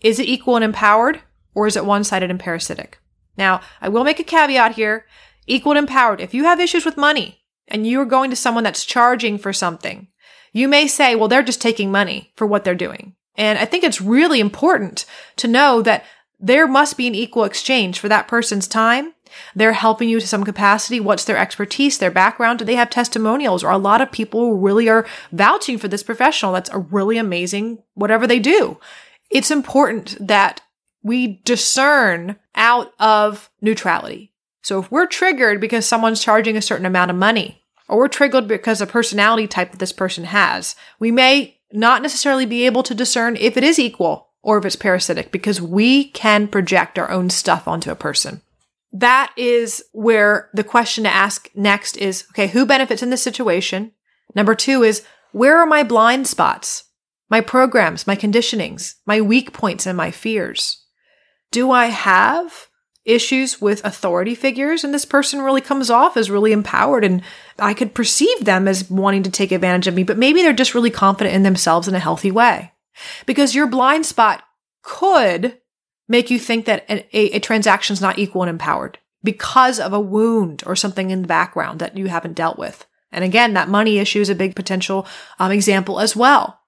[0.00, 1.20] Is it equal and empowered
[1.54, 2.98] or is it one-sided and parasitic?
[3.36, 5.06] Now i will make a caveat here.
[5.46, 6.20] Equal and empowered.
[6.20, 10.08] If you have issues with money and you're going to someone that's charging for something,
[10.52, 13.14] you may say, well, they're just taking money for what they're doing.
[13.36, 15.04] And I think it's really important
[15.36, 16.04] to know that
[16.40, 19.12] there must be an equal exchange for that person's time.
[19.54, 21.00] They're helping you to some capacity.
[21.00, 22.58] What's their expertise, their background?
[22.58, 23.64] Do they have testimonials?
[23.64, 26.52] Or a lot of people really are vouching for this professional.
[26.52, 28.78] That's a really amazing, whatever they do.
[29.30, 30.60] It's important that
[31.02, 34.32] we discern out of neutrality.
[34.66, 38.48] So if we're triggered because someone's charging a certain amount of money, or we're triggered
[38.48, 42.92] because of personality type that this person has, we may not necessarily be able to
[42.92, 47.30] discern if it is equal or if it's parasitic because we can project our own
[47.30, 48.42] stuff onto a person.
[48.92, 53.92] That is where the question to ask next is, okay, who benefits in this situation?
[54.34, 56.82] Number two is, where are my blind spots?
[57.30, 60.84] My programs, my conditionings, my weak points and my fears?
[61.52, 62.66] Do I have
[63.06, 67.22] issues with authority figures and this person really comes off as really empowered and
[67.58, 70.74] I could perceive them as wanting to take advantage of me, but maybe they're just
[70.74, 72.72] really confident in themselves in a healthy way.
[73.24, 74.42] Because your blind spot
[74.82, 75.58] could
[76.08, 79.92] make you think that a, a, a transaction is not equal and empowered because of
[79.92, 82.86] a wound or something in the background that you haven't dealt with.
[83.12, 85.06] And again, that money issue is a big potential
[85.38, 86.60] um, example as well.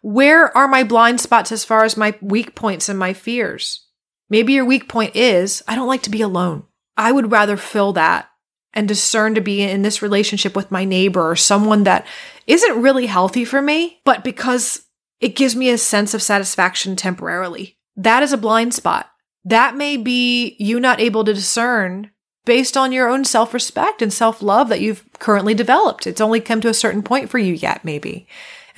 [0.00, 3.87] Where are my blind spots as far as my weak points and my fears?
[4.30, 6.64] Maybe your weak point is, I don't like to be alone.
[6.96, 8.28] I would rather fill that
[8.74, 12.06] and discern to be in this relationship with my neighbor or someone that
[12.46, 14.84] isn't really healthy for me, but because
[15.20, 17.78] it gives me a sense of satisfaction temporarily.
[17.96, 19.10] That is a blind spot.
[19.44, 22.10] That may be you not able to discern
[22.44, 26.06] based on your own self respect and self love that you've currently developed.
[26.06, 28.26] It's only come to a certain point for you yet, maybe.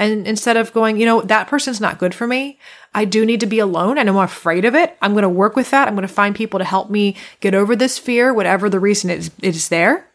[0.00, 2.58] And instead of going, you know, that person's not good for me.
[2.94, 3.96] I do need to be alone.
[3.96, 4.96] Know I'm afraid of it.
[5.02, 5.86] I'm going to work with that.
[5.86, 9.10] I'm going to find people to help me get over this fear, whatever the reason
[9.10, 10.08] it is, it is there.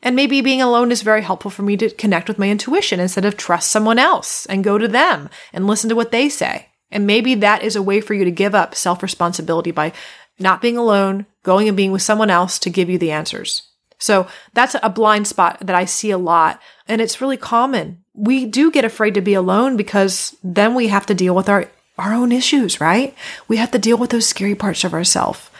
[0.00, 3.24] And maybe being alone is very helpful for me to connect with my intuition instead
[3.24, 6.68] of trust someone else and go to them and listen to what they say.
[6.92, 9.92] And maybe that is a way for you to give up self responsibility by
[10.38, 13.62] not being alone, going and being with someone else to give you the answers.
[13.98, 16.60] So that's a blind spot that I see a lot.
[16.86, 18.01] And it's really common.
[18.14, 21.68] We do get afraid to be alone because then we have to deal with our,
[21.98, 23.14] our own issues, right?
[23.48, 25.50] We have to deal with those scary parts of ourselves.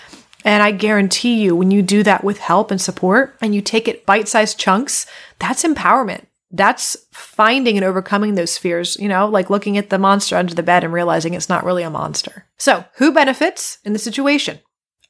[0.44, 3.88] And I guarantee you, when you do that with help and support and you take
[3.88, 5.06] it bite sized chunks,
[5.38, 6.26] that's empowerment.
[6.50, 10.62] That's finding and overcoming those fears, you know, like looking at the monster under the
[10.62, 12.46] bed and realizing it's not really a monster.
[12.58, 14.58] So, who benefits in the situation?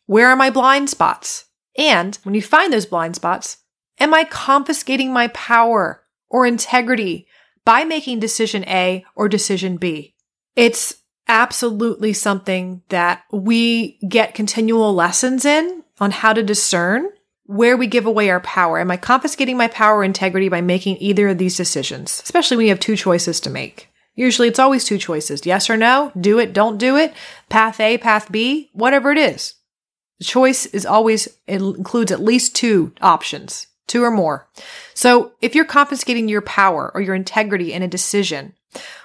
[0.07, 1.47] Where are my blind spots?
[1.77, 3.57] And when you find those blind spots,
[3.99, 6.02] am I confiscating my power
[6.33, 7.29] or integrity
[7.65, 10.17] by making decision A or decision B?
[10.57, 10.97] It's
[11.29, 17.09] absolutely something that we get continual lessons in on how to discern
[17.45, 18.81] where we give away our power.
[18.81, 22.21] Am I confiscating my power or integrity by making either of these decisions?
[22.25, 23.89] Especially when you have two choices to make.
[24.15, 25.47] Usually it's always two choices.
[25.47, 27.15] Yes or no, do it, don't do it,
[27.49, 29.55] path A, path B, whatever it is.
[30.19, 34.49] The choice is always, it includes at least two options, two or more.
[34.95, 38.55] So if you're confiscating your power or your integrity in a decision,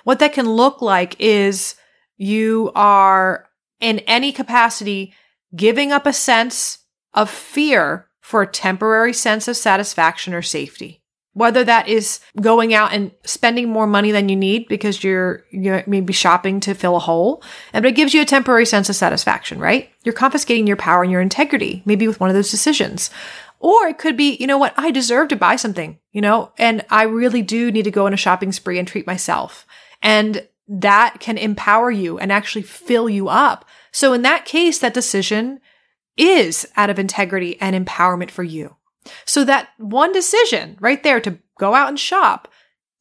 [0.04, 1.76] what that can look like is
[2.18, 3.48] you are
[3.80, 5.14] in any capacity
[5.56, 6.80] giving up a sense
[7.14, 11.02] of fear for a temporary sense of satisfaction or safety
[11.38, 15.84] whether that is going out and spending more money than you need because you're, you're
[15.86, 18.96] maybe shopping to fill a hole, and but it gives you a temporary sense of
[18.96, 19.92] satisfaction, right?
[20.04, 23.12] You're confiscating your power and your integrity, maybe with one of those decisions.
[23.60, 26.86] Or it could be, you know what, I deserve to buy something, you know, and
[26.90, 29.66] I really do need to go on a shopping spree and treat myself.
[30.02, 33.66] And that can empower you and actually fill you up.
[33.92, 35.60] So in that case, that decision
[36.18, 38.76] is out of integrity and empowerment for you.
[39.26, 42.48] So that one decision right there to go out and shop,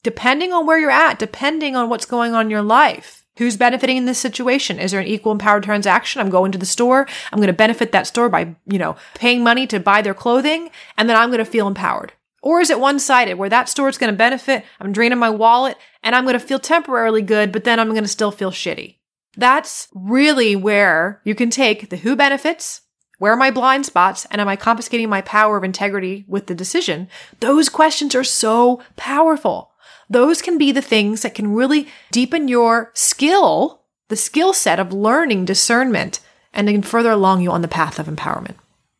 [0.02, 3.96] depending on where you're at, depending on what's going on in your life, Who's benefiting
[3.96, 4.78] in this situation?
[4.78, 6.20] Is there an equal empowered transaction?
[6.20, 7.06] I'm going to the store.
[7.32, 10.70] I'm going to benefit that store by, you know, paying money to buy their clothing
[10.96, 12.12] and then I'm going to feel empowered.
[12.42, 14.64] Or is it one sided where that store is going to benefit?
[14.80, 18.04] I'm draining my wallet and I'm going to feel temporarily good, but then I'm going
[18.04, 18.96] to still feel shitty.
[19.36, 22.82] That's really where you can take the who benefits
[23.18, 24.26] where are my blind spots?
[24.30, 27.08] And am I confiscating my power of integrity with the decision?
[27.40, 29.72] Those questions are so powerful.
[30.08, 34.92] Those can be the things that can really deepen your skill, the skill set of
[34.92, 36.20] learning discernment,
[36.52, 38.54] and then further along you on the path of empowerment.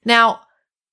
[0.05, 0.41] Now,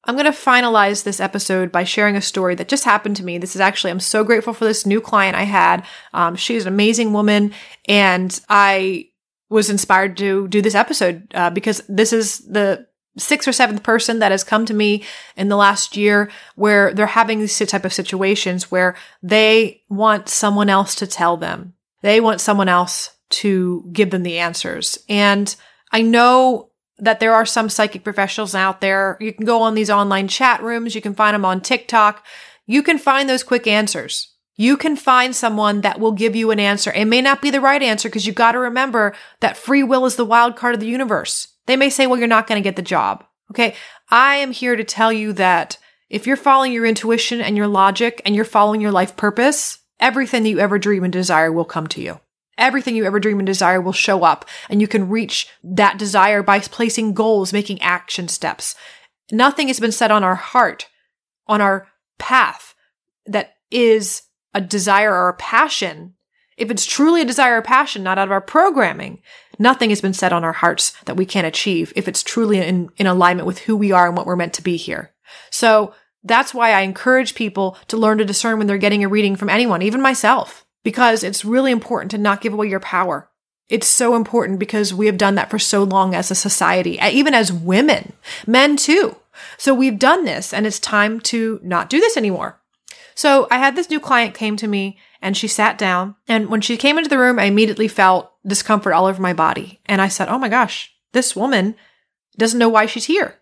[0.06, 3.38] I'm going to finalize this episode by sharing a story that just happened to me.
[3.38, 5.86] This is actually, I'm so grateful for this new client I had.
[6.14, 7.54] Um, she's an amazing woman,
[7.88, 9.10] and I
[9.50, 12.86] was inspired to do this episode uh, because this is the
[13.18, 15.04] sixth or seventh person that has come to me
[15.38, 20.70] in the last year where they're having these type of situations where they want someone
[20.70, 21.74] else to tell them.
[22.02, 24.98] They want someone else to give them the answers.
[25.08, 25.56] And
[25.92, 29.18] I know that there are some psychic professionals out there.
[29.20, 30.96] You can go on these online chat rooms.
[30.96, 32.26] You can find them on TikTok.
[32.66, 34.34] You can find those quick answers.
[34.56, 36.92] You can find someone that will give you an answer.
[36.92, 40.06] It may not be the right answer because you got to remember that free will
[40.06, 41.48] is the wild card of the universe.
[41.66, 43.24] They may say, well, you're not going to get the job.
[43.52, 43.76] Okay.
[44.10, 45.78] I am here to tell you that
[46.10, 50.44] if you're following your intuition and your logic and you're following your life purpose, everything
[50.44, 52.20] that you ever dream and desire will come to you.
[52.58, 56.44] Everything you ever dream and desire will show up and you can reach that desire
[56.44, 58.76] by placing goals, making action steps.
[59.32, 60.88] Nothing has been set on our heart,
[61.48, 61.88] on our
[62.20, 62.76] path
[63.26, 66.14] that is a desire or a passion
[66.58, 69.22] if it's truly a desire or passion, not out of our programming,
[69.60, 72.90] nothing has been set on our hearts that we can't achieve if it's truly in,
[72.98, 75.12] in alignment with who we are and what we're meant to be here.
[75.50, 75.94] So
[76.24, 79.50] that's why I encourage people to learn to discern when they're getting a reading from
[79.50, 83.30] anyone, even myself, because it's really important to not give away your power.
[83.70, 87.34] It's so important because we have done that for so long as a society, even
[87.34, 88.14] as women,
[88.46, 89.16] men too.
[89.58, 92.60] So we've done this and it's time to not do this anymore.
[93.16, 96.16] So I had this new client came to me and she sat down.
[96.28, 99.80] And when she came into the room, I immediately felt discomfort all over my body.
[99.86, 101.76] And I said, Oh my gosh, this woman
[102.38, 103.40] doesn't know why she's here.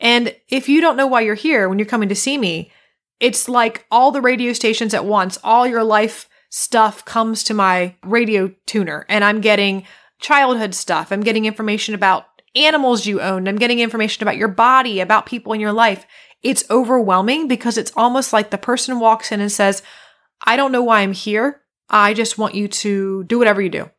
[0.00, 2.72] And if you don't know why you're here when you're coming to see me,
[3.20, 7.94] it's like all the radio stations at once, all your life stuff comes to my
[8.04, 9.84] radio tuner and I'm getting
[10.20, 11.12] childhood stuff.
[11.12, 13.48] I'm getting information about animals you own.
[13.48, 16.04] I'm getting information about your body, about people in your life.
[16.42, 19.82] It's overwhelming because it's almost like the person walks in and says,
[20.44, 21.60] I don't know why I'm here.
[21.88, 23.90] I just want you to do whatever you do.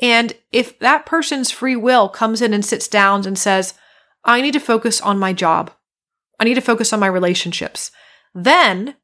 [0.00, 3.74] And if that person's free will comes in and sits down and says,
[4.24, 5.70] I need to focus on my job.
[6.38, 7.90] I need to focus on my relationships.
[8.34, 8.96] Then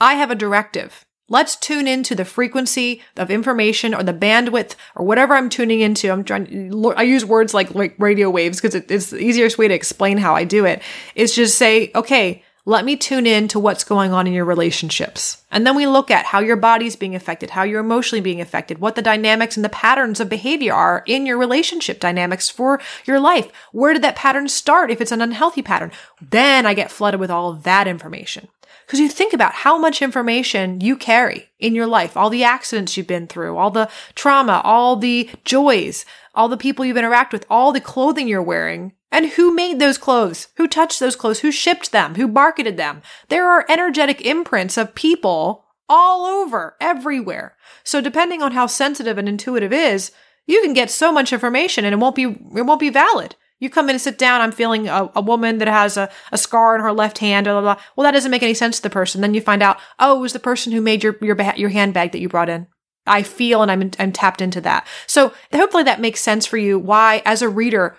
[0.00, 1.04] I have a directive.
[1.28, 6.10] Let's tune into the frequency of information or the bandwidth or whatever I'm tuning into.
[6.10, 9.74] I'm trying, I use words like, like radio waves because it's the easiest way to
[9.74, 10.82] explain how I do it.
[11.14, 14.46] it is just say, okay, let me tune in to what's going on in your
[14.46, 15.42] relationships.
[15.50, 18.78] And then we look at how your body's being affected, how you're emotionally being affected,
[18.78, 23.20] what the dynamics and the patterns of behavior are in your relationship dynamics for your
[23.20, 23.50] life.
[23.72, 25.92] Where did that pattern start if it's an unhealthy pattern?
[26.22, 28.48] Then I get flooded with all of that information.
[28.86, 32.96] Because you think about how much information you carry in your life, all the accidents
[32.96, 36.04] you've been through, all the trauma, all the joys,
[36.34, 39.96] all the people you've interacted with, all the clothing you're wearing, and who made those
[39.96, 40.48] clothes?
[40.56, 41.40] Who touched those clothes?
[41.40, 42.16] Who shipped them?
[42.16, 43.00] Who marketed them?
[43.28, 47.56] There are energetic imprints of people all over, everywhere.
[47.84, 50.10] So depending on how sensitive and intuitive is,
[50.46, 53.36] you can get so much information and it won't be, it won't be valid.
[53.60, 54.40] You come in and sit down.
[54.40, 57.44] I'm feeling a, a woman that has a, a scar on her left hand.
[57.44, 57.82] Blah, blah, blah.
[57.94, 59.20] Well, that doesn't make any sense to the person.
[59.20, 62.10] Then you find out, oh, it was the person who made your your your handbag
[62.12, 62.66] that you brought in.
[63.06, 64.86] I feel and I'm I'm tapped into that.
[65.06, 66.78] So hopefully that makes sense for you.
[66.78, 67.96] Why, as a reader,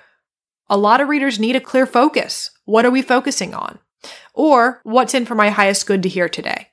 [0.70, 2.52] a lot of readers need a clear focus.
[2.66, 3.80] What are we focusing on?
[4.34, 6.70] Or what's in for my highest good to hear today?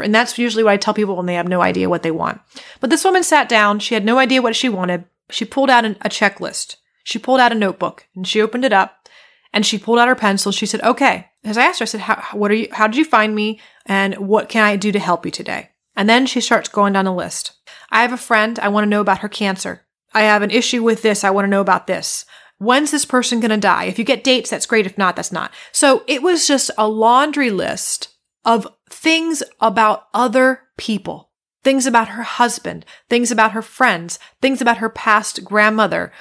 [0.00, 2.40] And that's usually what I tell people when they have no idea what they want.
[2.80, 3.78] But this woman sat down.
[3.78, 5.04] She had no idea what she wanted.
[5.30, 6.76] She pulled out an, a checklist.
[7.04, 9.08] She pulled out a notebook and she opened it up
[9.52, 10.52] and she pulled out her pencil.
[10.52, 11.30] She said, okay.
[11.42, 13.60] As I asked her, I said, how, what are you, how did you find me?
[13.86, 15.70] And what can I do to help you today?
[15.96, 17.52] And then she starts going down a list.
[17.90, 18.58] I have a friend.
[18.58, 19.86] I want to know about her cancer.
[20.12, 21.24] I have an issue with this.
[21.24, 22.24] I want to know about this.
[22.58, 23.84] When's this person going to die?
[23.84, 24.86] If you get dates, that's great.
[24.86, 25.52] If not, that's not.
[25.72, 28.08] So it was just a laundry list
[28.44, 31.30] of things about other people,
[31.62, 36.12] things about her husband, things about her friends, things about her past grandmother.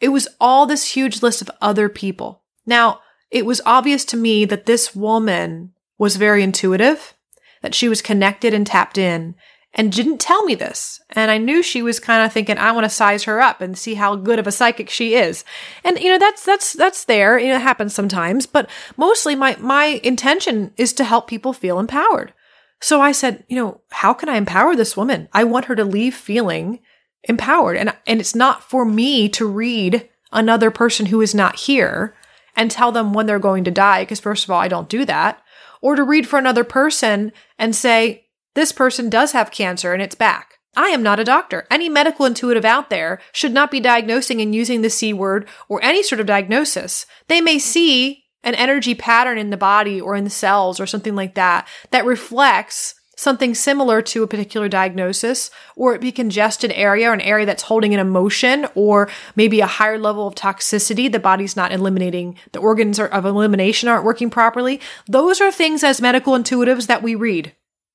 [0.00, 2.42] It was all this huge list of other people.
[2.64, 7.14] Now, it was obvious to me that this woman was very intuitive,
[7.62, 9.34] that she was connected and tapped in,
[9.74, 11.00] and didn't tell me this.
[11.10, 13.76] And I knew she was kind of thinking, I want to size her up and
[13.76, 15.44] see how good of a psychic she is.
[15.82, 17.38] And, you know, that's, that's, that's there.
[17.38, 21.78] You know, it happens sometimes, but mostly my, my intention is to help people feel
[21.78, 22.34] empowered.
[22.80, 25.28] So I said, you know, how can I empower this woman?
[25.32, 26.80] I want her to leave feeling
[27.24, 27.76] empowered.
[27.76, 32.14] And, and it's not for me to read another person who is not here
[32.56, 34.02] and tell them when they're going to die.
[34.02, 35.40] Because first of all, I don't do that.
[35.80, 38.21] Or to read for another person and say,
[38.54, 40.58] this person does have cancer and it's back.
[40.74, 41.66] I am not a doctor.
[41.70, 45.82] Any medical intuitive out there should not be diagnosing and using the C word or
[45.84, 47.04] any sort of diagnosis.
[47.28, 51.14] They may see an energy pattern in the body or in the cells or something
[51.14, 57.10] like that that reflects something similar to a particular diagnosis, or it be congested area
[57.10, 61.12] or an area that's holding an emotion, or maybe a higher level of toxicity.
[61.12, 64.80] The body's not eliminating, the organs of elimination aren't working properly.
[65.06, 67.54] Those are things as medical intuitives that we read.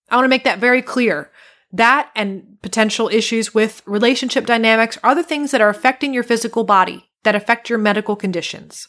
[0.10, 1.32] I want to make that very clear.
[1.72, 6.64] That and potential issues with relationship dynamics are other things that are affecting your physical
[6.64, 8.88] body, that affect your medical conditions.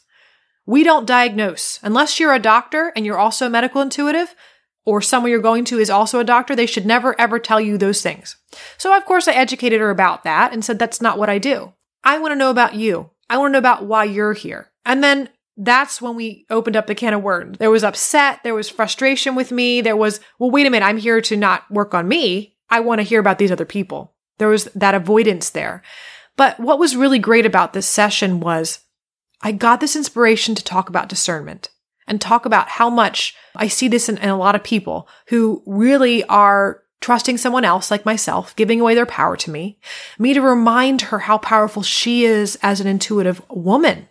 [0.65, 1.79] We don't diagnose.
[1.83, 4.35] Unless you're a doctor and you're also a medical intuitive,
[4.85, 7.77] or someone you're going to is also a doctor, they should never ever tell you
[7.77, 8.37] those things.
[8.77, 11.73] So, of course, I educated her about that and said, that's not what I do.
[12.03, 13.11] I want to know about you.
[13.29, 14.71] I want to know about why you're here.
[14.85, 15.29] And then
[15.61, 17.57] that's when we opened up the can of worms.
[17.57, 20.97] There was upset, there was frustration with me, there was, well, wait a minute, I'm
[20.97, 22.55] here to not work on me.
[22.69, 24.13] I want to hear about these other people.
[24.37, 25.83] There was that avoidance there.
[26.37, 28.79] But what was really great about this session was
[29.41, 31.69] I got this inspiration to talk about discernment
[32.07, 35.61] and talk about how much I see this in, in, a lot of people who
[35.65, 39.79] really are trusting someone else like myself, giving away their power to me,
[40.17, 44.07] me to remind her how powerful she is as an intuitive woman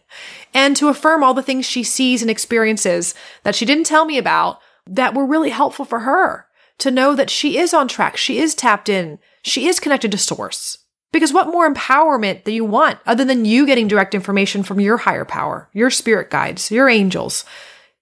[0.55, 4.19] and to affirm all the things she sees and experiences that she didn't tell me
[4.19, 6.47] about that were really helpful for her
[6.79, 8.17] to know that she is on track.
[8.17, 9.19] She is tapped in.
[9.43, 10.79] She is connected to source.
[11.11, 14.99] Because what more empowerment do you want other than you getting direct information from your
[14.99, 17.45] higher power, your spirit guides, your angels,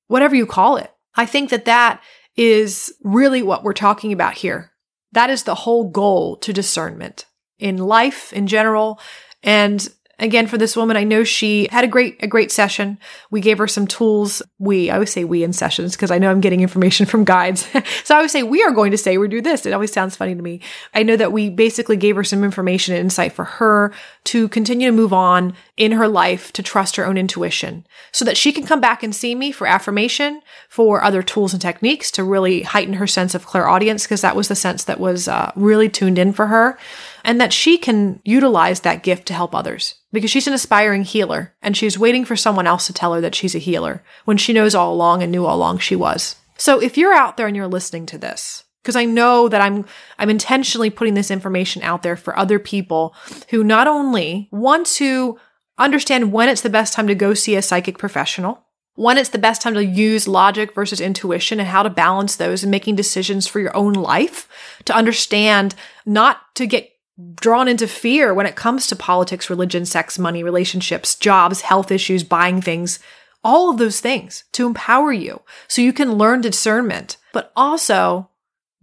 [0.08, 0.92] whatever you call it?
[1.14, 2.02] I think that that
[2.36, 4.72] is really what we're talking about here.
[5.12, 7.26] That is the whole goal to discernment
[7.58, 9.00] in life in general
[9.42, 9.88] and
[10.18, 12.98] again for this woman i know she had a great a great session.
[13.30, 14.42] We gave her some tools.
[14.58, 17.66] We i always say we in sessions because i know i'm getting information from guides.
[18.04, 19.66] So i always say we are going to say we do this.
[19.66, 20.60] It always sounds funny to me.
[20.94, 23.92] I know that we basically gave her some information and insight for her
[24.24, 28.36] to continue to move on in her life to trust her own intuition so that
[28.36, 32.24] she can come back and see me for affirmation for other tools and techniques to
[32.24, 35.88] really heighten her sense of clairaudience because that was the sense that was uh, really
[35.88, 36.78] tuned in for her
[37.26, 41.52] and that she can utilize that gift to help others because she's an aspiring healer
[41.60, 44.52] and she's waiting for someone else to tell her that she's a healer when she
[44.52, 46.36] knows all along and knew all along she was.
[46.56, 49.84] So if you're out there and you're listening to this, because I know that I'm
[50.20, 53.12] I'm intentionally putting this information out there for other people
[53.50, 55.38] who not only want to
[55.76, 58.62] understand when it's the best time to go see a psychic professional,
[58.94, 62.62] when it's the best time to use logic versus intuition and how to balance those
[62.62, 64.48] and making decisions for your own life,
[64.84, 65.74] to understand
[66.06, 66.95] not to get
[67.34, 72.22] drawn into fear when it comes to politics, religion, sex, money, relationships, jobs, health issues,
[72.24, 72.98] buying things,
[73.42, 78.28] all of those things to empower you so you can learn discernment, but also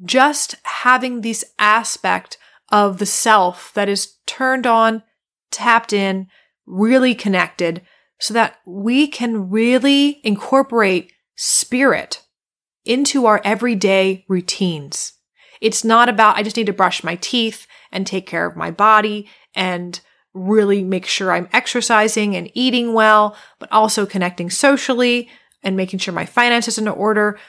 [0.03, 2.37] just having this aspect
[2.71, 5.03] of the self that is turned on,
[5.51, 6.27] tapped in,
[6.65, 7.81] really connected
[8.19, 12.23] so that we can really incorporate spirit
[12.85, 15.13] into our everyday routines.
[15.61, 18.71] It's not about, I just need to brush my teeth and take care of my
[18.71, 20.01] body and
[20.33, 25.29] really make sure I'm exercising and eating well, but also connecting socially
[25.61, 27.39] and making sure my finances are in order.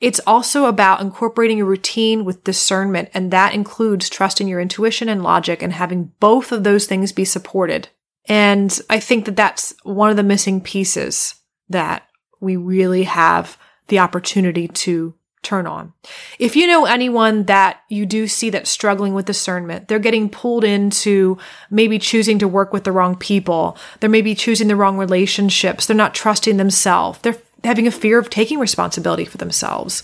[0.00, 5.22] It's also about incorporating a routine with discernment, and that includes trusting your intuition and
[5.22, 7.88] logic and having both of those things be supported.
[8.26, 11.36] And I think that that's one of the missing pieces
[11.68, 12.08] that
[12.40, 13.58] we really have
[13.88, 15.92] the opportunity to turn on.
[16.38, 20.64] If you know anyone that you do see that's struggling with discernment, they're getting pulled
[20.64, 21.36] into
[21.70, 23.76] maybe choosing to work with the wrong people.
[24.00, 25.86] They're maybe choosing the wrong relationships.
[25.86, 27.18] They're not trusting themselves.
[27.20, 30.02] They're having a fear of taking responsibility for themselves.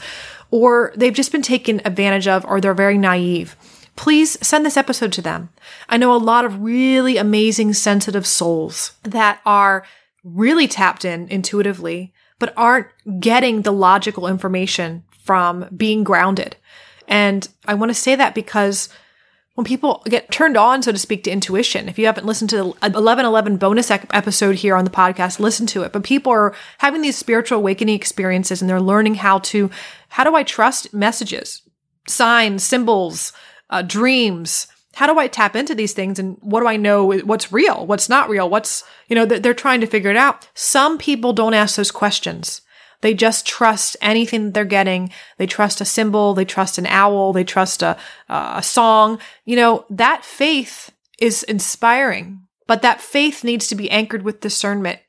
[0.50, 3.56] Or they've just been taken advantage of, or they're very naive.
[3.96, 5.50] Please send this episode to them.
[5.88, 9.84] I know a lot of really amazing, sensitive souls that are
[10.24, 12.86] really tapped in intuitively, but aren't
[13.18, 16.56] getting the logical information from being grounded.
[17.06, 18.88] And I want to say that because
[19.56, 22.56] when people get turned on, so to speak, to intuition, if you haven't listened to
[22.56, 25.92] the 1111 bonus episode here on the podcast, listen to it.
[25.92, 29.70] But people are having these spiritual awakening experiences and they're learning how to,
[30.08, 31.60] how do I trust messages,
[32.06, 33.34] signs, symbols,
[33.68, 34.66] uh, dreams?
[34.94, 36.18] How do I tap into these things?
[36.18, 37.04] And what do I know?
[37.04, 37.84] What's real?
[37.84, 38.48] What's not real?
[38.48, 40.48] What's, you know, they're trying to figure it out.
[40.54, 42.62] Some people don't ask those questions.
[43.00, 45.10] They just trust anything that they're getting.
[45.36, 46.34] They trust a symbol.
[46.34, 47.32] They trust an owl.
[47.32, 47.96] They trust a,
[48.28, 49.18] uh, a song.
[49.44, 55.00] You know, that faith is inspiring, but that faith needs to be anchored with discernment.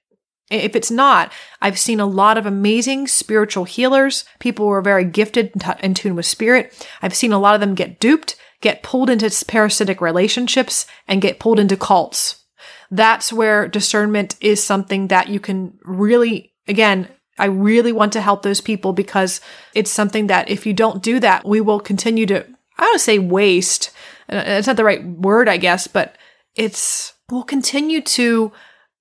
[0.49, 1.31] If it's not,
[1.61, 5.93] I've seen a lot of amazing spiritual healers, people who are very gifted and in
[5.93, 6.87] tune with spirit.
[7.01, 11.39] I've seen a lot of them get duped, get pulled into parasitic relationships, and get
[11.39, 12.45] pulled into cults.
[12.89, 17.07] That's where discernment is something that you can really, again,
[17.39, 19.41] I really want to help those people because
[19.73, 22.45] it's something that if you don't do that, we will continue to,
[22.77, 23.91] I don't say waste.
[24.31, 26.17] Uh, it's not the right word, I guess, but
[26.55, 28.51] it's, we'll continue to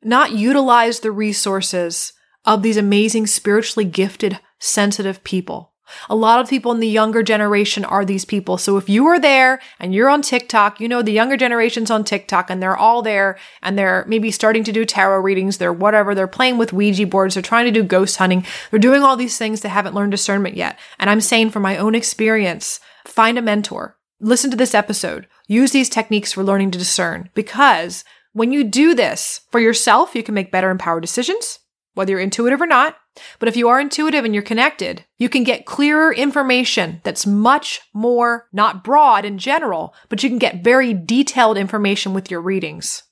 [0.02, 2.12] not utilize the resources
[2.44, 5.72] of these amazing spiritually gifted, sensitive people.
[6.08, 8.58] A lot of people in the younger generation are these people.
[8.58, 12.04] So if you are there and you're on TikTok, you know the younger generation's on
[12.04, 16.14] TikTok and they're all there and they're maybe starting to do tarot readings, they're whatever,
[16.14, 19.38] they're playing with Ouija boards, they're trying to do ghost hunting, they're doing all these
[19.38, 20.78] things they haven't learned discernment yet.
[20.98, 23.96] And I'm saying from my own experience, find a mentor.
[24.20, 25.26] Listen to this episode.
[25.46, 30.22] Use these techniques for learning to discern because when you do this for yourself, you
[30.22, 31.60] can make better empowered decisions
[31.98, 32.96] whether you're intuitive or not.
[33.40, 37.80] But if you are intuitive and you're connected, you can get clearer information that's much
[37.92, 43.02] more not broad in general, but you can get very detailed information with your readings.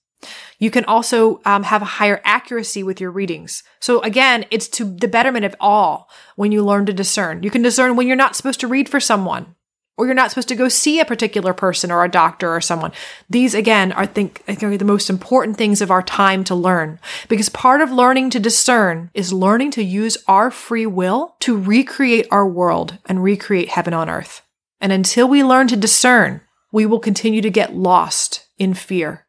[0.58, 3.62] You can also um, have a higher accuracy with your readings.
[3.80, 7.42] So again, it's to the betterment of all when you learn to discern.
[7.42, 9.56] You can discern when you're not supposed to read for someone
[9.96, 12.92] or you're not supposed to go see a particular person or a doctor or someone.
[13.30, 16.54] These again are think, I think are the most important things of our time to
[16.54, 21.58] learn because part of learning to discern is learning to use our free will to
[21.58, 24.42] recreate our world and recreate heaven on earth.
[24.80, 29.26] And until we learn to discern, we will continue to get lost in fear.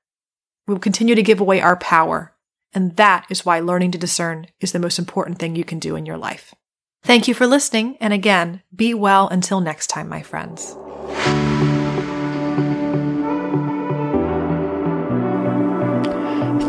[0.68, 2.34] We will continue to give away our power.
[2.74, 5.96] And that is why learning to discern is the most important thing you can do
[5.96, 6.54] in your life.
[7.08, 10.76] Thank you for listening, and again, be well until next time, my friends.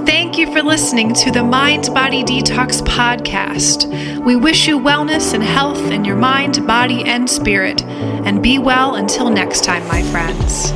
[0.07, 4.25] Thank you for listening to the Mind Body Detox podcast.
[4.25, 7.83] We wish you wellness and health in your mind, body, and spirit.
[7.83, 10.71] And be well until next time, my friends.